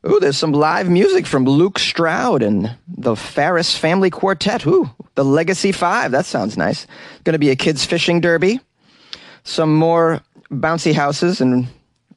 Ooh, 0.06 0.20
there's 0.20 0.38
some 0.38 0.52
live 0.52 0.90
music 0.90 1.26
from 1.26 1.46
Luke 1.46 1.80
Stroud 1.80 2.44
and 2.44 2.76
the 2.88 3.16
Ferris 3.16 3.78
Family 3.78 4.10
Quartet. 4.10 4.66
Ooh, 4.68 4.90
the 5.16 5.24
Legacy 5.24 5.72
Five. 5.72 6.12
That 6.12 6.26
sounds 6.26 6.58
nice. 6.58 6.86
Going 7.24 7.34
to 7.34 7.40
be 7.40 7.52
a 7.52 7.56
kids' 7.56 7.86
fishing 7.86 8.20
derby. 8.20 8.60
Some 9.44 9.76
more 9.76 10.22
bouncy 10.52 10.94
houses 10.94 11.42
and 11.42 11.68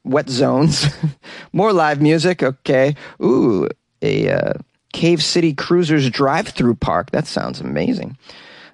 wet 0.03 0.29
zones. 0.29 0.85
more 1.53 1.73
live 1.73 2.01
music. 2.01 2.43
Okay. 2.43 2.95
Ooh, 3.21 3.67
a 4.01 4.29
uh, 4.31 4.53
Cave 4.93 5.23
City 5.23 5.53
Cruisers 5.53 6.09
drive-through 6.09 6.75
park. 6.75 7.11
That 7.11 7.27
sounds 7.27 7.59
amazing. 7.59 8.17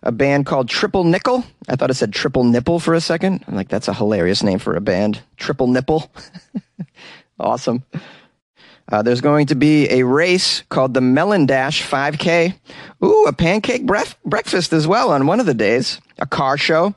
A 0.04 0.12
band 0.12 0.46
called 0.46 0.70
Triple 0.70 1.06
Nickel. 1.06 1.46
I 1.70 1.76
thought 1.76 1.90
it 1.90 1.96
said 1.96 2.14
Triple 2.14 2.44
Nipple 2.44 2.80
for 2.80 2.94
a 2.94 3.02
second. 3.02 3.44
I'm 3.48 3.56
like, 3.56 3.70
that's 3.70 3.88
a 3.88 3.94
hilarious 3.94 4.44
name 4.44 4.60
for 4.60 4.76
a 4.76 4.82
band. 4.82 5.22
Triple 5.38 5.68
Nipple. 5.68 6.12
awesome. 7.40 7.84
Uh, 8.92 9.02
there's 9.02 9.22
going 9.22 9.48
to 9.48 9.56
be 9.56 9.90
a 9.90 10.04
race 10.04 10.62
called 10.68 10.94
the 10.94 11.02
Melon 11.02 11.46
Dash 11.46 11.82
5K. 11.82 12.54
Ooh, 13.04 13.26
a 13.28 13.34
pancake 13.34 13.86
bref- 13.86 14.18
breakfast 14.26 14.74
as 14.74 14.86
well 14.86 15.12
on 15.12 15.26
one 15.26 15.40
of 15.40 15.46
the 15.46 15.54
days. 15.54 16.02
A 16.20 16.26
car 16.26 16.58
show. 16.58 16.94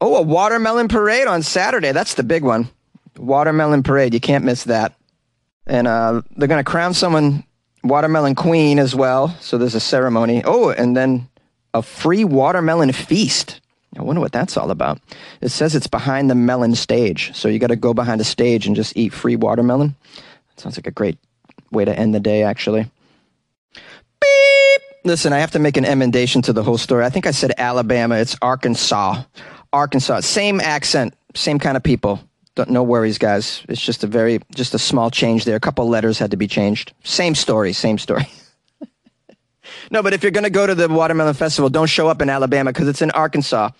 Oh, 0.00 0.16
a 0.16 0.22
watermelon 0.22 0.88
parade 0.88 1.26
on 1.26 1.42
Saturday. 1.42 1.92
That's 1.92 2.14
the 2.14 2.22
big 2.22 2.42
one. 2.42 2.68
Watermelon 3.16 3.82
parade. 3.82 4.14
You 4.14 4.20
can't 4.20 4.44
miss 4.44 4.64
that. 4.64 4.94
And 5.66 5.86
uh, 5.86 6.22
they're 6.36 6.48
going 6.48 6.64
to 6.64 6.70
crown 6.70 6.94
someone 6.94 7.44
watermelon 7.82 8.34
queen 8.34 8.78
as 8.78 8.94
well. 8.94 9.28
So 9.40 9.58
there's 9.58 9.74
a 9.74 9.80
ceremony. 9.80 10.42
Oh, 10.44 10.70
and 10.70 10.96
then 10.96 11.28
a 11.74 11.82
free 11.82 12.24
watermelon 12.24 12.92
feast. 12.92 13.60
I 13.96 14.02
wonder 14.02 14.20
what 14.20 14.32
that's 14.32 14.56
all 14.56 14.70
about. 14.70 15.00
It 15.40 15.50
says 15.50 15.74
it's 15.74 15.86
behind 15.86 16.28
the 16.28 16.34
melon 16.34 16.74
stage. 16.74 17.34
So 17.34 17.48
you 17.48 17.58
got 17.58 17.68
to 17.68 17.76
go 17.76 17.94
behind 17.94 18.20
a 18.20 18.24
stage 18.24 18.66
and 18.66 18.76
just 18.76 18.96
eat 18.96 19.12
free 19.12 19.36
watermelon. 19.36 19.94
Sounds 20.56 20.76
like 20.76 20.86
a 20.86 20.90
great 20.90 21.18
way 21.70 21.84
to 21.84 21.98
end 21.98 22.14
the 22.14 22.20
day, 22.20 22.42
actually. 22.42 22.90
Beep! 23.72 24.82
Listen, 25.04 25.32
I 25.32 25.38
have 25.38 25.52
to 25.52 25.58
make 25.58 25.76
an 25.76 25.84
emendation 25.84 26.42
to 26.42 26.52
the 26.52 26.62
whole 26.62 26.78
story. 26.78 27.04
I 27.04 27.10
think 27.10 27.26
I 27.26 27.30
said 27.30 27.52
Alabama. 27.56 28.16
It's 28.16 28.36
Arkansas. 28.42 29.22
Arkansas. 29.76 30.20
Same 30.20 30.60
accent, 30.60 31.14
same 31.34 31.58
kind 31.58 31.76
of 31.76 31.82
people. 31.82 32.20
Don't, 32.54 32.70
no 32.70 32.82
worries, 32.82 33.18
guys. 33.18 33.62
It's 33.68 33.80
just 33.80 34.02
a 34.02 34.06
very, 34.06 34.40
just 34.54 34.74
a 34.74 34.78
small 34.78 35.10
change 35.10 35.44
there. 35.44 35.56
A 35.56 35.60
couple 35.60 35.86
letters 35.88 36.18
had 36.18 36.30
to 36.30 36.36
be 36.38 36.48
changed. 36.48 36.94
Same 37.04 37.34
story, 37.34 37.74
same 37.74 37.98
story. 37.98 38.26
no, 39.90 40.02
but 40.02 40.14
if 40.14 40.22
you're 40.22 40.32
going 40.32 40.44
to 40.44 40.50
go 40.50 40.66
to 40.66 40.74
the 40.74 40.88
Watermelon 40.88 41.34
Festival, 41.34 41.68
don't 41.68 41.88
show 41.88 42.08
up 42.08 42.22
in 42.22 42.30
Alabama 42.30 42.72
because 42.72 42.88
it's 42.88 43.02
in 43.02 43.10
Arkansas. 43.10 43.70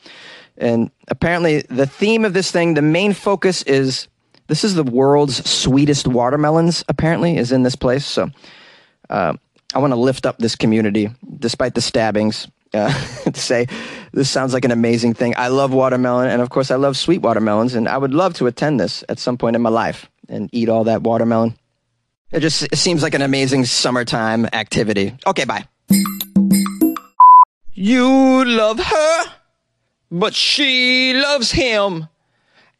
And 0.58 0.90
apparently, 1.08 1.62
the 1.62 1.86
theme 1.86 2.24
of 2.26 2.34
this 2.34 2.50
thing, 2.50 2.74
the 2.74 2.82
main 2.82 3.14
focus 3.14 3.62
is 3.62 4.08
this 4.48 4.62
is 4.62 4.74
the 4.74 4.84
world's 4.84 5.48
sweetest 5.48 6.06
watermelons, 6.06 6.84
apparently, 6.88 7.36
is 7.36 7.52
in 7.52 7.62
this 7.62 7.76
place. 7.76 8.04
So 8.04 8.30
uh, 9.08 9.34
I 9.74 9.78
want 9.78 9.92
to 9.92 9.96
lift 9.98 10.26
up 10.26 10.38
this 10.38 10.56
community 10.56 11.10
despite 11.38 11.74
the 11.74 11.80
stabbings. 11.80 12.48
Uh, 12.74 12.92
to 13.24 13.40
say 13.40 13.66
this 14.12 14.30
sounds 14.30 14.52
like 14.52 14.64
an 14.64 14.70
amazing 14.70 15.14
thing. 15.14 15.34
I 15.36 15.48
love 15.48 15.72
watermelon, 15.72 16.28
and 16.28 16.42
of 16.42 16.50
course, 16.50 16.70
I 16.70 16.76
love 16.76 16.96
sweet 16.96 17.22
watermelons, 17.22 17.74
and 17.74 17.88
I 17.88 17.98
would 17.98 18.14
love 18.14 18.34
to 18.34 18.46
attend 18.46 18.80
this 18.80 19.04
at 19.08 19.18
some 19.18 19.36
point 19.38 19.56
in 19.56 19.62
my 19.62 19.70
life 19.70 20.10
and 20.28 20.50
eat 20.52 20.68
all 20.68 20.84
that 20.84 21.02
watermelon. 21.02 21.54
It 22.32 22.40
just 22.40 22.62
it 22.64 22.76
seems 22.76 23.02
like 23.02 23.14
an 23.14 23.22
amazing 23.22 23.64
summertime 23.64 24.46
activity. 24.52 25.14
Okay, 25.26 25.44
bye. 25.44 25.66
You 27.72 28.44
love 28.44 28.80
her, 28.80 29.24
but 30.10 30.34
she 30.34 31.12
loves 31.14 31.52
him 31.52 32.08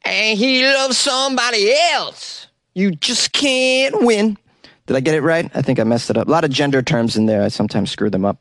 and 0.05 0.39
he 0.39 0.65
loves 0.65 0.97
somebody 0.97 1.73
else. 1.93 2.47
You 2.75 2.93
just 2.93 3.33
can't 3.33 4.03
win. 4.05 4.39
Did 4.87 4.97
I 4.97 5.01
get 5.01 5.15
it 5.15 5.23
right? 5.23 5.51
I 5.55 5.63
think 5.63 5.79
I 5.79 5.85
messed 5.85 6.11
it 6.11 6.17
up. 6.17 6.29
A 6.29 6.31
lot 6.31 6.45
of 6.45 6.51
gender 6.51 6.83
terms 6.83 7.17
in 7.17 7.27
there. 7.27 7.43
I 7.43 7.49
sometimes 7.49 7.91
screw 7.91 8.11
them 8.11 8.25
up. 8.25 8.39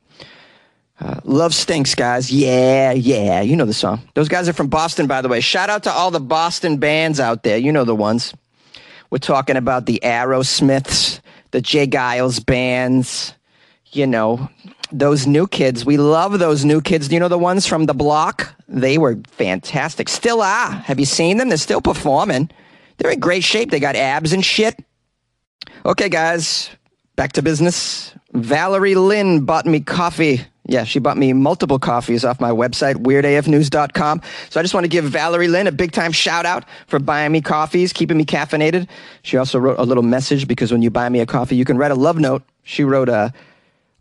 Uh, 0.99 1.19
love 1.25 1.53
stinks, 1.53 1.93
guys. 1.93 2.31
Yeah, 2.31 2.91
yeah. 2.91 3.41
You 3.41 3.55
know 3.55 3.65
the 3.65 3.73
song. 3.73 4.01
Those 4.13 4.29
guys 4.29 4.47
are 4.47 4.53
from 4.53 4.67
Boston, 4.67 5.07
by 5.07 5.21
the 5.21 5.27
way. 5.27 5.41
Shout 5.41 5.69
out 5.69 5.83
to 5.83 5.91
all 5.91 6.09
the 6.09 6.21
Boston 6.21 6.77
bands 6.77 7.19
out 7.19 7.43
there. 7.43 7.57
You 7.57 7.71
know 7.71 7.83
the 7.83 7.95
ones. 7.95 8.33
We're 9.09 9.17
talking 9.17 9.57
about 9.57 9.85
the 9.85 9.99
Aerosmiths, 10.03 11.19
the 11.51 11.61
J. 11.61 11.85
Geils 11.87 12.43
bands, 12.43 13.33
you 13.91 14.07
know, 14.07 14.49
those 14.91 15.27
new 15.27 15.47
kids. 15.47 15.85
We 15.85 15.97
love 15.97 16.39
those 16.39 16.65
new 16.65 16.81
kids. 16.81 17.07
Do 17.07 17.15
you 17.15 17.19
know 17.19 17.27
the 17.27 17.37
ones 17.37 17.67
from 17.67 17.85
the 17.85 17.93
block? 17.93 18.53
They 18.67 18.97
were 18.97 19.17
fantastic. 19.31 20.09
Still 20.09 20.41
are. 20.41 20.71
Have 20.71 20.99
you 20.99 21.05
seen 21.05 21.37
them? 21.37 21.49
They're 21.49 21.57
still 21.57 21.81
performing. 21.81 22.49
They're 22.97 23.11
in 23.11 23.19
great 23.19 23.43
shape. 23.43 23.71
They 23.71 23.79
got 23.79 23.95
abs 23.95 24.33
and 24.33 24.43
shit. 24.43 24.83
Okay, 25.85 26.09
guys, 26.09 26.69
back 27.15 27.33
to 27.33 27.41
business. 27.41 28.13
Valerie 28.33 28.95
Lynn 28.95 29.45
bought 29.45 29.65
me 29.65 29.81
coffee. 29.81 30.41
Yeah, 30.67 30.83
she 30.83 30.99
bought 30.99 31.17
me 31.17 31.31
multiple 31.33 31.77
coffees 31.77 32.25
off 32.25 32.39
my 32.39 32.49
website, 32.49 32.95
weirdafnews.com. 32.95 34.21
So 34.49 34.59
I 34.59 34.63
just 34.63 34.73
want 34.73 34.83
to 34.83 34.89
give 34.89 35.05
Valerie 35.05 35.47
Lynn 35.47 35.67
a 35.67 35.71
big 35.71 35.91
time 35.91 36.11
shout 36.11 36.45
out 36.45 36.65
for 36.87 36.99
buying 36.99 37.31
me 37.31 37.41
coffees, 37.41 37.93
keeping 37.93 38.17
me 38.17 38.25
caffeinated. 38.25 38.87
She 39.21 39.37
also 39.37 39.59
wrote 39.59 39.77
a 39.77 39.83
little 39.83 40.03
message 40.03 40.47
because 40.47 40.71
when 40.71 40.81
you 40.81 40.89
buy 40.89 41.07
me 41.09 41.19
a 41.19 41.25
coffee, 41.25 41.55
you 41.55 41.65
can 41.65 41.77
write 41.77 41.91
a 41.91 41.95
love 41.95 42.17
note. 42.17 42.41
She 42.63 42.83
wrote 42.83 43.09
a, 43.09 43.31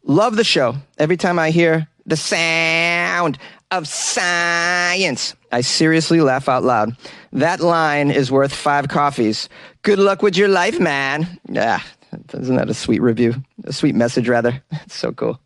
Love 0.07 0.37
the 0.37 0.45
show. 0.45 0.77
Every 0.99 1.17
time 1.17 1.39
I 1.39 1.51
hear 1.51 1.89
the 2.05 2.17
sound 2.17 3.39
of 3.71 3.89
science, 3.89 5.35
I 5.51 5.63
seriously 5.63 6.21
laugh 6.21 6.47
out 6.47 6.63
loud. 6.63 6.95
That 7.33 7.61
line 7.61 8.11
is 8.11 8.31
worth 8.31 8.55
five 8.55 8.89
coffees. 8.89 9.49
Good 9.81 9.99
luck 9.99 10.21
with 10.23 10.37
your 10.37 10.49
life, 10.49 10.79
man. 10.79 11.41
Yeah, 11.49 11.81
isn't 12.33 12.57
that 12.57 12.71
a 12.71 12.75
sweet 12.75 13.01
review? 13.01 13.35
A 13.65 13.73
sweet 13.73 13.95
message, 13.95 14.29
rather. 14.29 14.63
It's 14.85 14.97
so 14.97 15.13
cool. 15.13 15.41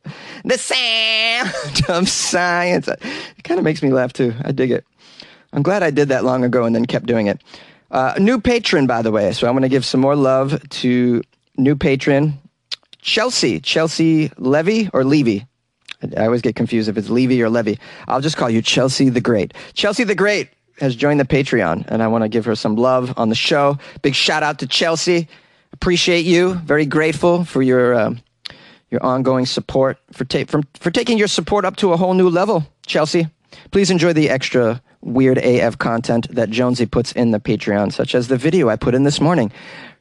The 0.44 0.58
sound 0.58 1.82
of 1.88 2.08
science. 2.08 2.88
It 2.88 3.44
kind 3.44 3.58
of 3.58 3.64
makes 3.64 3.82
me 3.82 3.90
laugh 3.92 4.12
too. 4.12 4.34
I 4.42 4.52
dig 4.52 4.70
it. 4.72 4.84
I'm 5.52 5.62
glad 5.62 5.82
I 5.82 5.90
did 5.90 6.08
that 6.08 6.24
long 6.24 6.44
ago 6.44 6.64
and 6.64 6.74
then 6.74 6.86
kept 6.86 7.06
doing 7.06 7.28
it. 7.28 7.40
Uh, 7.90 8.14
new 8.18 8.40
patron, 8.40 8.86
by 8.86 9.02
the 9.02 9.12
way. 9.12 9.32
So 9.32 9.46
I'm 9.46 9.54
going 9.54 9.62
to 9.62 9.68
give 9.68 9.84
some 9.84 10.00
more 10.00 10.16
love 10.16 10.68
to 10.68 11.22
new 11.56 11.76
patron 11.76 12.38
Chelsea, 13.00 13.60
Chelsea 13.60 14.30
Levy 14.38 14.90
or 14.92 15.04
Levy. 15.04 15.46
I 16.16 16.26
always 16.26 16.42
get 16.42 16.54
confused 16.56 16.88
if 16.88 16.96
it's 16.96 17.08
Levy 17.08 17.42
or 17.42 17.48
Levy. 17.48 17.78
I'll 18.06 18.20
just 18.20 18.36
call 18.36 18.50
you 18.50 18.62
Chelsea 18.62 19.08
the 19.08 19.20
Great. 19.20 19.54
Chelsea 19.72 20.04
the 20.04 20.14
Great 20.14 20.50
has 20.80 20.94
joined 20.94 21.18
the 21.18 21.24
Patreon, 21.24 21.84
and 21.88 22.02
I 22.02 22.06
want 22.06 22.22
to 22.22 22.28
give 22.28 22.44
her 22.44 22.54
some 22.54 22.76
love 22.76 23.12
on 23.16 23.30
the 23.30 23.34
show. 23.34 23.78
Big 24.02 24.14
shout 24.14 24.42
out 24.42 24.58
to 24.60 24.66
Chelsea. 24.66 25.28
Appreciate 25.80 26.26
you. 26.26 26.54
Very 26.54 26.86
grateful 26.86 27.44
for 27.44 27.62
your 27.62 27.94
uh, 27.94 28.14
your 28.90 29.02
ongoing 29.04 29.46
support 29.46 29.98
for 30.12 30.24
ta- 30.24 30.44
from, 30.46 30.64
for 30.74 30.90
taking 30.90 31.18
your 31.18 31.28
support 31.28 31.64
up 31.64 31.76
to 31.76 31.92
a 31.92 31.96
whole 31.96 32.14
new 32.14 32.28
level, 32.28 32.66
Chelsea. 32.86 33.28
Please 33.70 33.90
enjoy 33.90 34.12
the 34.12 34.28
extra 34.28 34.82
weird 35.00 35.38
AF 35.38 35.78
content 35.78 36.26
that 36.34 36.50
Jonesy 36.50 36.86
puts 36.86 37.12
in 37.12 37.30
the 37.30 37.38
Patreon, 37.40 37.92
such 37.92 38.14
as 38.14 38.28
the 38.28 38.36
video 38.36 38.68
I 38.68 38.76
put 38.76 38.94
in 38.94 39.04
this 39.04 39.20
morning 39.20 39.52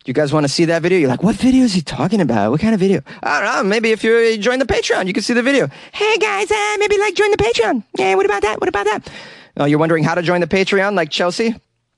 you 0.07 0.13
guys 0.13 0.31
want 0.31 0.45
to 0.45 0.47
see 0.47 0.65
that 0.65 0.81
video? 0.81 0.97
You're 0.97 1.09
like, 1.09 1.21
what 1.21 1.35
video 1.35 1.63
is 1.65 1.73
he 1.73 1.81
talking 1.81 2.21
about? 2.21 2.51
What 2.51 2.61
kind 2.61 2.73
of 2.73 2.79
video? 2.79 3.01
I 3.21 3.41
don't 3.41 3.55
know. 3.55 3.69
Maybe 3.69 3.91
if 3.91 4.03
you 4.03 4.37
join 4.37 4.59
the 4.59 4.65
Patreon, 4.65 5.05
you 5.05 5.13
can 5.13 5.21
see 5.21 5.33
the 5.33 5.43
video. 5.43 5.69
Hey 5.91 6.17
guys, 6.17 6.49
uh, 6.49 6.77
maybe 6.79 6.97
like 6.97 7.13
join 7.13 7.29
the 7.31 7.37
Patreon. 7.37 7.83
Yeah, 7.97 8.15
what 8.15 8.25
about 8.25 8.41
that? 8.43 8.61
What 8.61 8.69
about 8.69 8.85
that? 8.85 9.09
Oh, 9.57 9.65
you're 9.65 9.79
wondering 9.79 10.03
how 10.03 10.15
to 10.15 10.21
join 10.21 10.39
the 10.39 10.47
Patreon, 10.47 10.95
like 10.95 11.09
Chelsea 11.09 11.55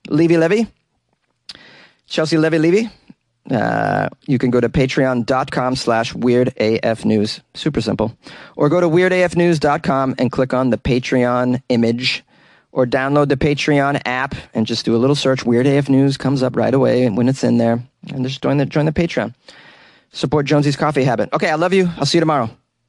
Levy 0.09 0.37
Levy, 0.37 0.67
Chelsea 2.07 2.37
Levy 2.37 2.57
Levy. 2.57 2.89
Uh, 3.49 4.09
you 4.27 4.37
can 4.37 4.51
go 4.51 4.59
to 4.59 4.69
patreon.com 4.69 5.75
slash 5.75 6.13
weirdafnews. 6.13 7.41
Super 7.53 7.81
simple. 7.81 8.15
Or 8.55 8.69
go 8.69 8.79
to 8.79 8.87
weirdafnews.com 8.87 10.15
and 10.17 10.31
click 10.31 10.53
on 10.53 10.69
the 10.69 10.77
Patreon 10.77 11.61
image 11.69 12.23
or 12.71 12.85
download 12.85 13.29
the 13.29 13.37
Patreon 13.37 14.01
app 14.05 14.35
and 14.53 14.67
just 14.67 14.85
do 14.85 14.95
a 14.95 14.97
little 14.97 15.15
search. 15.15 15.45
Weird 15.45 15.65
AF 15.65 15.89
News 15.89 16.17
comes 16.17 16.43
up 16.43 16.55
right 16.55 16.73
away 16.73 17.09
when 17.09 17.27
it's 17.27 17.43
in 17.43 17.57
there. 17.57 17.83
And 18.13 18.23
just 18.23 18.41
join 18.41 18.57
the, 18.57 18.65
join 18.65 18.85
the 18.85 18.91
Patreon. 18.91 19.33
Support 20.11 20.45
Jonesy's 20.45 20.75
coffee 20.75 21.03
habit. 21.03 21.29
Okay, 21.33 21.49
I 21.49 21.55
love 21.55 21.73
you. 21.73 21.89
I'll 21.97 22.05
see 22.05 22.17
you 22.17 22.21
tomorrow. 22.21 22.49